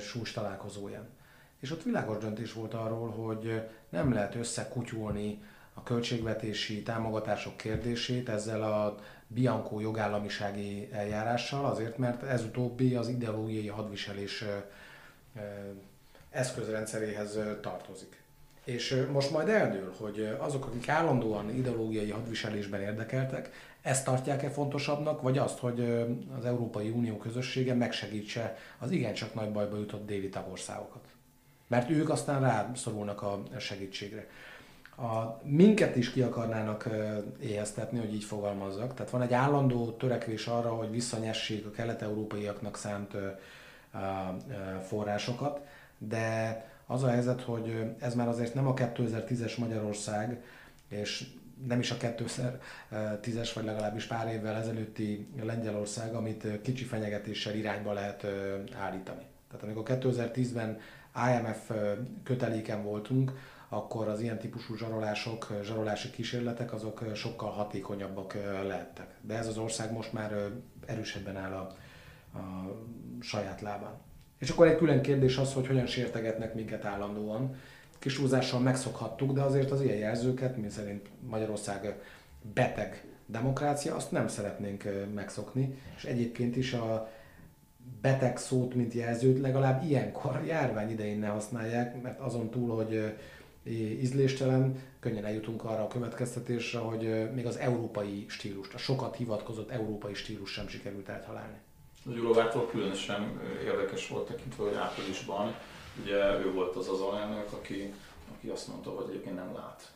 sús 0.00 0.32
találkozóján. 0.32 1.08
És 1.62 1.70
ott 1.70 1.82
világos 1.82 2.18
döntés 2.18 2.52
volt 2.52 2.74
arról, 2.74 3.10
hogy 3.10 3.62
nem 3.88 4.12
lehet 4.12 4.34
összekutyulni 4.34 5.42
a 5.74 5.82
költségvetési 5.82 6.82
támogatások 6.82 7.56
kérdését 7.56 8.28
ezzel 8.28 8.62
a 8.62 8.96
Bianco 9.26 9.80
jogállamisági 9.80 10.88
eljárással, 10.92 11.64
azért 11.64 11.98
mert 11.98 12.22
ez 12.22 12.44
utóbbi 12.44 12.94
az 12.94 13.08
ideológiai 13.08 13.66
hadviselés 13.66 14.44
eszközrendszeréhez 16.30 17.38
tartozik. 17.60 18.22
És 18.64 19.06
most 19.12 19.30
majd 19.30 19.48
eldől, 19.48 19.94
hogy 19.98 20.36
azok, 20.38 20.66
akik 20.66 20.88
állandóan 20.88 21.50
ideológiai 21.50 22.10
hadviselésben 22.10 22.80
érdekeltek, 22.80 23.50
ezt 23.82 24.04
tartják-e 24.04 24.50
fontosabbnak, 24.50 25.22
vagy 25.22 25.38
azt, 25.38 25.58
hogy 25.58 25.80
az 26.38 26.44
Európai 26.44 26.88
Unió 26.88 27.16
közössége 27.16 27.74
megsegítse 27.74 28.56
az 28.78 28.90
igencsak 28.90 29.34
nagy 29.34 29.52
bajba 29.52 29.76
jutott 29.76 30.06
déli 30.06 30.28
tagországokat. 30.28 31.04
Mert 31.72 31.90
ők 31.90 32.10
aztán 32.10 32.40
rászorulnak 32.40 33.22
a 33.22 33.42
segítségre. 33.58 34.26
A, 34.96 35.40
minket 35.42 35.96
is 35.96 36.10
ki 36.10 36.22
akarnának 36.22 36.88
éheztetni, 37.40 37.98
hogy 37.98 38.14
így 38.14 38.24
fogalmazzak. 38.24 38.94
Tehát 38.94 39.10
van 39.10 39.22
egy 39.22 39.32
állandó 39.32 39.90
törekvés 39.90 40.46
arra, 40.46 40.74
hogy 40.74 40.90
visszanyessék 40.90 41.66
a 41.66 41.70
kelet-európaiaknak 41.70 42.76
szánt 42.76 43.16
forrásokat, 44.86 45.60
de 45.98 46.64
az 46.86 47.02
a 47.02 47.08
helyzet, 47.08 47.40
hogy 47.40 47.94
ez 47.98 48.14
már 48.14 48.28
azért 48.28 48.54
nem 48.54 48.66
a 48.66 48.74
2010-es 48.74 49.58
Magyarország, 49.58 50.42
és 50.88 51.26
nem 51.66 51.78
is 51.78 51.90
a 51.90 51.96
2010-es, 51.96 53.50
vagy 53.54 53.64
legalábbis 53.64 54.04
pár 54.04 54.32
évvel 54.32 54.56
ezelőtti 54.56 55.26
Lengyelország, 55.42 56.14
amit 56.14 56.60
kicsi 56.62 56.84
fenyegetéssel 56.84 57.54
irányba 57.54 57.92
lehet 57.92 58.26
állítani. 58.78 59.22
Tehát 59.50 59.64
amikor 59.64 59.84
2010-ben 59.88 60.78
IMF 61.14 61.70
köteléken 62.22 62.82
voltunk, 62.82 63.32
akkor 63.68 64.08
az 64.08 64.20
ilyen 64.20 64.38
típusú 64.38 64.76
zsarolások, 64.76 65.52
zsarolási 65.62 66.10
kísérletek 66.10 66.72
azok 66.72 67.02
sokkal 67.14 67.50
hatékonyabbak 67.50 68.34
lehettek. 68.66 69.14
De 69.20 69.36
ez 69.36 69.46
az 69.46 69.58
ország 69.58 69.92
most 69.92 70.12
már 70.12 70.34
erősebben 70.86 71.36
áll 71.36 71.52
a, 71.52 71.66
a 72.38 72.72
saját 73.20 73.60
lábán. 73.60 74.00
És 74.38 74.50
akkor 74.50 74.66
egy 74.66 74.76
külön 74.76 75.02
kérdés 75.02 75.36
az, 75.36 75.52
hogy 75.52 75.66
hogyan 75.66 75.86
sértegetnek 75.86 76.54
minket 76.54 76.84
állandóan. 76.84 77.54
Kis 77.98 78.16
húzással 78.16 78.60
megszokhattuk, 78.60 79.32
de 79.32 79.40
azért 79.40 79.70
az 79.70 79.82
ilyen 79.82 79.98
jelzőket, 79.98 80.56
mi 80.56 80.68
szerint 80.68 81.08
Magyarország 81.28 82.02
beteg 82.54 83.04
demokrácia, 83.26 83.94
azt 83.94 84.10
nem 84.10 84.28
szeretnénk 84.28 84.84
megszokni. 85.14 85.78
És 85.96 86.04
egyébként 86.04 86.56
is 86.56 86.72
a 86.72 87.10
beteg 88.00 88.36
szót, 88.36 88.74
mint 88.74 88.92
jelzőt 88.92 89.40
legalább 89.40 89.84
ilyenkor, 89.84 90.42
járvány 90.46 90.90
idején 90.90 91.18
ne 91.18 91.28
használják, 91.28 92.02
mert 92.02 92.20
azon 92.20 92.50
túl, 92.50 92.74
hogy 92.76 93.14
ízléstelen, 94.00 94.82
könnyen 95.00 95.24
eljutunk 95.24 95.64
arra 95.64 95.82
a 95.82 95.88
következtetésre, 95.88 96.78
hogy 96.78 97.32
még 97.34 97.46
az 97.46 97.56
európai 97.56 98.24
stílust, 98.28 98.74
a 98.74 98.78
sokat 98.78 99.16
hivatkozott 99.16 99.70
európai 99.70 100.14
stílus 100.14 100.50
sem 100.50 100.68
sikerült 100.68 101.08
eltalálni. 101.08 101.56
A 102.06 102.10
Gyurovától 102.10 102.66
különösen 102.66 103.40
érdekes 103.64 104.08
volt 104.08 104.26
tekintve, 104.26 104.64
hogy 104.64 104.74
áprilisban 104.74 105.54
ugye 106.02 106.38
ő 106.38 106.52
volt 106.52 106.76
az 106.76 106.88
az 106.88 107.00
alelnök, 107.00 107.52
aki, 107.52 107.92
aki 108.36 108.48
azt 108.48 108.68
mondta, 108.68 108.90
hogy 108.90 109.10
egyébként 109.10 109.36
nem 109.36 109.54
lát 109.54 109.92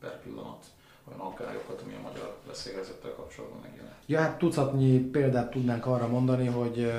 per 0.00 0.22
pillanat 0.22 0.64
olyan 1.08 1.20
aggályokat, 1.20 1.82
ami 1.82 1.94
a 1.94 2.00
magyar 2.00 2.36
beszélgezettel 2.46 3.10
kapcsolatban 3.10 3.60
megjelent. 3.62 3.94
Ja, 4.06 4.20
hát 4.20 4.38
tucatnyi 4.38 4.98
példát 4.98 5.50
tudnánk 5.50 5.86
arra 5.86 6.08
mondani, 6.08 6.46
hogy 6.46 6.92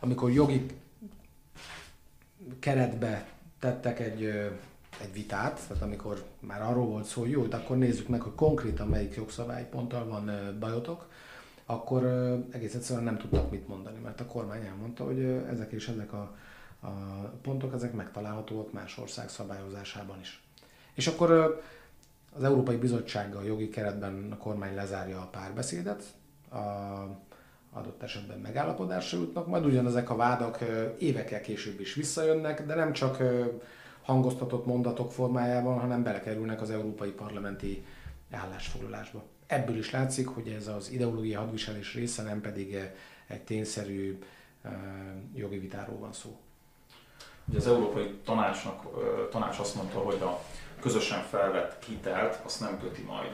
amikor 0.00 0.30
jogi 0.30 0.66
keretbe 2.58 3.28
tettek 3.58 4.00
egy, 4.00 4.24
egy 5.00 5.12
vitát, 5.12 5.60
tehát 5.68 5.82
amikor 5.82 6.24
már 6.40 6.62
arról 6.62 6.86
volt 6.86 7.04
szó, 7.04 7.20
hogy 7.20 7.30
jó, 7.30 7.46
de 7.46 7.56
akkor 7.56 7.76
nézzük 7.76 8.08
meg, 8.08 8.20
hogy 8.20 8.34
konkrétan 8.34 8.88
melyik 8.88 9.14
jogszabályponttal 9.14 10.06
van 10.06 10.56
bajotok, 10.60 11.08
akkor 11.66 12.04
egész 12.50 12.74
egyszerűen 12.74 13.04
nem 13.04 13.18
tudtak 13.18 13.50
mit 13.50 13.68
mondani, 13.68 13.98
mert 13.98 14.20
a 14.20 14.26
kormány 14.26 14.64
elmondta, 14.64 15.04
hogy 15.04 15.22
ezek 15.50 15.72
és 15.72 15.88
ezek 15.88 16.12
a, 16.12 16.36
a 16.80 16.88
pontok, 17.42 17.74
ezek 17.74 17.92
megtalálhatóak 17.92 18.72
más 18.72 18.98
ország 18.98 19.28
szabályozásában 19.28 20.20
is. 20.20 20.42
És 20.94 21.06
akkor 21.06 21.62
az 22.36 22.44
Európai 22.44 22.76
Bizottsággal 22.76 23.44
jogi 23.44 23.68
keretben 23.68 24.28
a 24.32 24.36
kormány 24.36 24.74
lezárja 24.74 25.18
a 25.20 25.28
párbeszédet, 25.30 26.02
a, 26.50 26.56
adott 27.72 28.02
esetben 28.02 28.38
megállapodásra 28.38 29.18
jutnak, 29.18 29.46
majd 29.46 29.64
ugyanezek 29.64 30.10
a 30.10 30.16
vádak 30.16 30.58
évekkel 30.98 31.40
később 31.40 31.80
is 31.80 31.94
visszajönnek, 31.94 32.66
de 32.66 32.74
nem 32.74 32.92
csak 32.92 33.22
hangoztatott 34.02 34.66
mondatok 34.66 35.12
formájában, 35.12 35.78
hanem 35.78 36.02
belekerülnek 36.02 36.60
az 36.60 36.70
európai 36.70 37.10
parlamenti 37.10 37.84
állásfoglalásba. 38.30 39.22
Ebből 39.46 39.76
is 39.76 39.90
látszik, 39.90 40.28
hogy 40.28 40.48
ez 40.48 40.68
az 40.68 40.90
ideológiai 40.90 41.34
hadviselés 41.34 41.94
része, 41.94 42.22
nem 42.22 42.40
pedig 42.40 42.78
egy 43.26 43.42
tényszerű 43.42 44.18
jogi 45.34 45.58
vitáról 45.58 45.98
van 45.98 46.12
szó. 46.12 46.36
Ugye 47.48 47.58
az 47.58 47.66
Európai 47.66 48.18
Tanácsnak, 48.24 48.82
tanács 49.30 49.58
azt 49.58 49.74
mondta, 49.74 49.98
hogy 49.98 50.20
a 50.22 50.40
közösen 50.80 51.22
felvett 51.22 51.84
hitelt 51.84 52.40
azt 52.44 52.60
nem 52.60 52.80
köti 52.80 53.02
majd 53.02 53.30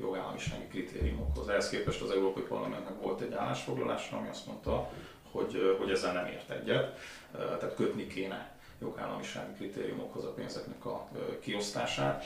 jogállamisági 0.00 0.66
kritériumokhoz. 0.66 1.48
Ehhez 1.48 1.68
képest 1.68 2.02
az 2.02 2.10
Európai 2.10 2.42
Parlamentnek 2.42 3.02
volt 3.02 3.20
egy 3.20 3.32
állásfoglalása, 3.32 4.16
ami 4.16 4.28
azt 4.28 4.46
mondta, 4.46 4.90
hogy, 5.30 5.76
hogy 5.78 5.90
ezzel 5.90 6.12
nem 6.12 6.26
ért 6.26 6.50
egyet, 6.50 6.98
tehát 7.32 7.74
kötni 7.74 8.06
kéne 8.06 8.54
jogállamisági 8.80 9.52
kritériumokhoz 9.52 10.24
a 10.24 10.32
pénzeknek 10.32 10.84
a 10.84 11.08
kiosztását. 11.40 12.24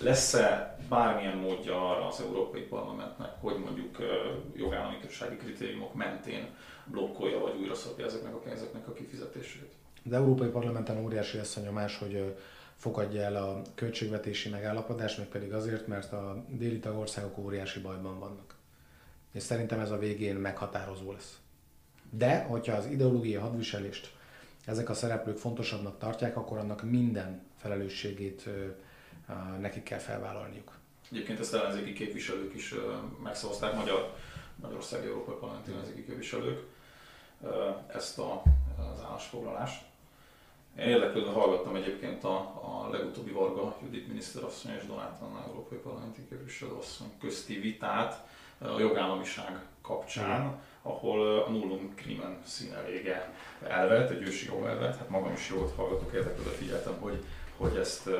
Lesz-e 0.00 0.78
bármilyen 0.88 1.36
módja 1.36 1.90
arra 1.90 2.06
az 2.06 2.20
Európai 2.20 2.60
Parlamentnek, 2.60 3.30
hogy 3.40 3.58
mondjuk 3.58 3.96
jogállamisági 4.56 5.36
kritériumok 5.36 5.94
mentén 5.94 6.46
blokkolja 6.84 7.40
vagy 7.40 7.56
újra 7.60 7.74
szabja 7.74 8.04
ezeknek 8.04 8.34
a 8.34 8.38
pénzeknek 8.38 8.88
a 8.88 8.92
kifizetését? 8.92 9.72
Az 10.06 10.12
Európai 10.12 10.48
Parlamenten 10.48 11.04
óriási 11.04 11.36
lesz 11.36 11.56
a 11.56 11.60
nyomás, 11.60 11.98
hogy 11.98 12.36
fogadja 12.80 13.22
el 13.22 13.36
a 13.36 13.62
költségvetési 13.74 14.48
megállapodást, 14.48 15.18
meg 15.18 15.26
pedig 15.26 15.52
azért, 15.52 15.86
mert 15.86 16.12
a 16.12 16.44
déli 16.48 16.78
tagországok 16.78 17.38
óriási 17.38 17.80
bajban 17.80 18.18
vannak. 18.18 18.54
És 19.32 19.42
szerintem 19.42 19.80
ez 19.80 19.90
a 19.90 19.98
végén 19.98 20.36
meghatározó 20.36 21.12
lesz. 21.12 21.38
De, 22.10 22.42
hogyha 22.42 22.76
az 22.76 22.86
ideológia 22.86 23.40
hadviselést 23.40 24.14
ezek 24.64 24.88
a 24.88 24.94
szereplők 24.94 25.36
fontosabbnak 25.36 25.98
tartják, 25.98 26.36
akkor 26.36 26.58
annak 26.58 26.82
minden 26.82 27.42
felelősségét 27.56 28.48
nekik 29.60 29.82
kell 29.82 29.98
felvállalniuk. 29.98 30.72
Egyébként 31.10 31.40
ezt 31.40 31.54
ellenzéki 31.54 31.92
képviselők 31.92 32.54
is 32.54 32.74
megszavazták, 33.22 33.74
Magyar, 33.74 34.14
Magyarország 34.56 35.04
Európai 35.04 35.34
Parlamenti 35.40 35.70
ellenzéki 35.70 36.04
képviselők 36.04 36.66
ezt 37.86 38.18
a, 38.18 38.42
az 38.78 39.04
állásfoglalást. 39.04 39.89
Én 40.78 40.86
érdeklődve 40.86 41.30
hallgattam 41.30 41.74
egyébként 41.76 42.24
a, 42.24 42.36
a 42.62 42.88
legutóbbi 42.92 43.30
Varga 43.30 43.76
Judit 43.82 44.08
miniszterasszony 44.08 44.72
és 44.78 44.86
Donát 44.86 45.20
Anna 45.20 45.44
Európai 45.46 45.78
Parlamenti 45.78 46.26
képviselőasszony 46.28 47.12
közti 47.20 47.60
vitát 47.60 48.26
a 48.58 48.78
jogállamiság 48.78 49.60
kapcsán, 49.82 50.60
ahol 50.82 51.42
a 51.42 51.50
nullum 51.50 51.94
krimen 51.94 52.38
színe 52.44 52.82
vége 52.82 53.34
elvet, 53.68 54.10
egy 54.10 54.22
ősi 54.22 54.46
jogelvet. 54.46 54.96
Hát 54.96 55.08
magam 55.08 55.32
is 55.32 55.48
jót 55.48 55.74
hallgatok, 55.76 56.12
érdeklődve 56.12 56.50
figyeltem, 56.50 56.94
hogy, 57.00 57.24
hogy 57.56 57.76
ezt, 57.76 58.10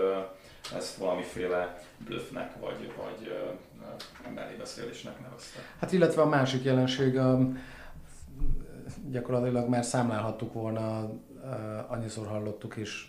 ezt 0.77 0.97
valamiféle 0.97 1.83
blöffnek 1.99 2.61
vagy, 2.61 2.93
vagy 2.97 3.33
mellébeszélésnek 4.35 5.21
nevezte. 5.21 5.61
Hát 5.79 5.93
illetve 5.93 6.23
a 6.23 6.27
másik 6.29 6.65
jelenség, 6.65 7.19
a, 7.19 7.39
gyakorlatilag 9.11 9.69
már 9.69 9.85
számlálhattuk 9.85 10.53
volna 10.53 11.11
annyiszor 11.87 12.27
hallottuk, 12.27 12.77
és 12.77 13.07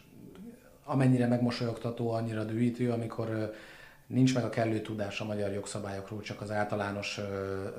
amennyire 0.84 1.28
megmosolyogtató, 1.28 2.12
annyira 2.12 2.44
dühítő, 2.44 2.92
amikor 2.92 3.54
nincs 4.08 4.34
meg 4.34 4.44
a 4.44 4.50
kellő 4.50 4.82
tudás 4.82 5.22
a 5.22 5.26
magyar 5.26 5.52
jogszabályokról, 5.52 6.22
csak 6.22 6.42
az 6.42 6.52
általános 6.52 7.20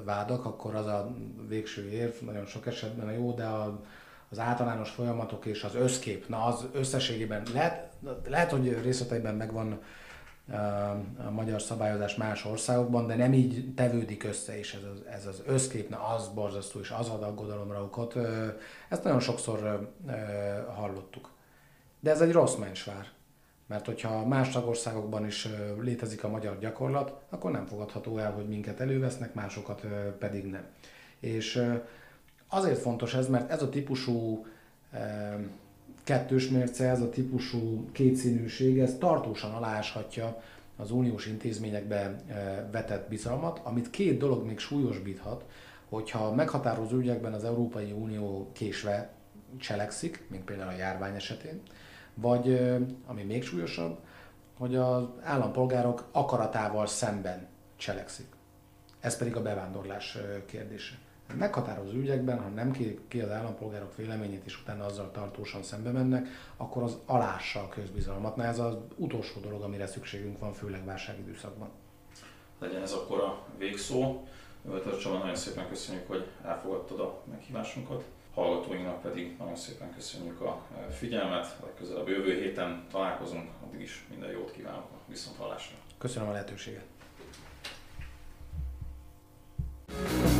vádak, 0.04 0.44
akkor 0.44 0.74
az 0.74 0.86
a 0.86 1.14
végső 1.48 1.90
érv 1.90 2.12
nagyon 2.20 2.46
sok 2.46 2.66
esetben 2.66 3.06
a 3.08 3.10
jó, 3.10 3.32
de 3.32 3.44
a, 3.44 3.80
az 4.28 4.38
általános 4.38 4.90
folyamatok 4.90 5.46
és 5.46 5.62
az 5.62 5.74
összkép, 5.74 6.28
na 6.28 6.44
az 6.44 6.66
összességében 6.72 7.42
lehet, 7.52 7.92
lehet 8.28 8.50
hogy 8.50 8.82
részleteiben 8.82 9.34
megvan 9.34 9.80
a 11.26 11.30
magyar 11.30 11.62
szabályozás 11.62 12.14
más 12.14 12.44
országokban, 12.44 13.06
de 13.06 13.16
nem 13.16 13.32
így 13.32 13.74
tevődik 13.74 14.24
össze, 14.24 14.58
és 14.58 14.74
ez 14.74 14.82
az, 14.82 15.02
ez 15.12 15.26
az 15.26 15.42
összkép, 15.46 15.88
na 15.88 16.06
az 16.06 16.28
borzasztó, 16.28 16.80
és 16.80 16.90
az 16.90 17.08
ad 17.08 17.22
aggodalomra 17.22 17.82
okot. 17.82 18.16
Ezt 18.88 19.04
nagyon 19.04 19.20
sokszor 19.20 19.90
hallottuk. 20.74 21.30
De 22.00 22.10
ez 22.10 22.20
egy 22.20 22.32
rossz 22.32 22.54
mencsvár. 22.54 23.06
Mert 23.66 23.86
hogyha 23.86 24.26
más 24.26 24.48
tagországokban 24.48 25.26
is 25.26 25.48
létezik 25.80 26.24
a 26.24 26.28
magyar 26.28 26.58
gyakorlat, 26.58 27.14
akkor 27.30 27.50
nem 27.50 27.66
fogadható 27.66 28.18
el, 28.18 28.32
hogy 28.32 28.48
minket 28.48 28.80
elővesznek, 28.80 29.34
másokat 29.34 29.86
pedig 30.18 30.46
nem. 30.46 30.66
És 31.20 31.64
azért 32.48 32.78
fontos 32.78 33.14
ez, 33.14 33.28
mert 33.28 33.50
ez 33.50 33.62
a 33.62 33.68
típusú 33.68 34.46
kettős 36.04 36.48
mérce, 36.48 36.88
ez 36.88 37.00
a 37.00 37.10
típusú 37.10 37.88
kétszínűség, 37.92 38.78
ez 38.78 38.96
tartósan 38.98 39.50
aláshatja 39.50 40.42
az 40.76 40.90
uniós 40.90 41.26
intézményekbe 41.26 42.22
vetett 42.70 43.08
bizalmat, 43.08 43.60
amit 43.62 43.90
két 43.90 44.18
dolog 44.18 44.46
még 44.46 44.58
súlyosbíthat, 44.58 45.44
hogyha 45.88 46.34
meghatározó 46.34 46.96
ügyekben 46.96 47.32
az 47.32 47.44
Európai 47.44 47.92
Unió 47.92 48.50
késve 48.52 49.10
cselekszik, 49.58 50.24
mint 50.30 50.44
például 50.44 50.68
a 50.68 50.76
járvány 50.76 51.14
esetén, 51.14 51.60
vagy, 52.14 52.60
ami 53.06 53.22
még 53.22 53.42
súlyosabb, 53.42 53.98
hogy 54.56 54.76
az 54.76 55.04
állampolgárok 55.22 56.08
akaratával 56.12 56.86
szemben 56.86 57.46
cselekszik. 57.76 58.26
Ez 59.00 59.16
pedig 59.16 59.36
a 59.36 59.42
bevándorlás 59.42 60.18
kérdése 60.46 60.94
meghatározó 61.38 61.96
ügyekben, 61.96 62.42
ha 62.42 62.48
nem 62.48 62.72
kérik 62.72 63.00
ki 63.08 63.20
az 63.20 63.30
állampolgárok 63.30 63.96
véleményét, 63.96 64.44
és 64.44 64.60
utána 64.60 64.84
azzal 64.84 65.10
tartósan 65.10 65.62
szembe 65.62 65.90
mennek, 65.90 66.28
akkor 66.56 66.82
az 66.82 66.98
alássa 67.06 67.60
a 67.60 67.68
közbizalmat. 67.68 68.36
Na 68.36 68.44
ez 68.44 68.58
az 68.58 68.76
utolsó 68.96 69.40
dolog, 69.40 69.62
amire 69.62 69.86
szükségünk 69.86 70.38
van, 70.38 70.52
főleg 70.52 70.84
válságidőszakban. 70.84 71.68
Legyen 72.58 72.82
ez 72.82 72.92
akkor 72.92 73.20
a 73.20 73.46
végszó. 73.58 74.26
Öltör 74.68 74.98
Csaba, 74.98 75.18
nagyon 75.18 75.34
szépen 75.34 75.68
köszönjük, 75.68 76.06
hogy 76.06 76.26
elfogadtad 76.44 77.00
a 77.00 77.22
meghívásunkat. 77.30 78.04
Hallgatóinknak 78.34 79.02
pedig 79.02 79.36
nagyon 79.38 79.56
szépen 79.56 79.94
köszönjük 79.94 80.40
a 80.40 80.62
figyelmet. 80.90 81.56
Legközelebb 81.62 82.08
jövő 82.08 82.40
héten 82.40 82.86
találkozunk, 82.90 83.50
addig 83.66 83.80
is 83.80 84.06
minden 84.10 84.30
jót 84.30 84.50
kívánok 84.50 84.84
a 84.92 84.96
viszontlátásra. 85.08 85.76
Köszönöm 85.98 86.28
a 86.28 86.32
lehetőséget. 86.32 86.84
thank 89.92 90.26
you 90.26 90.31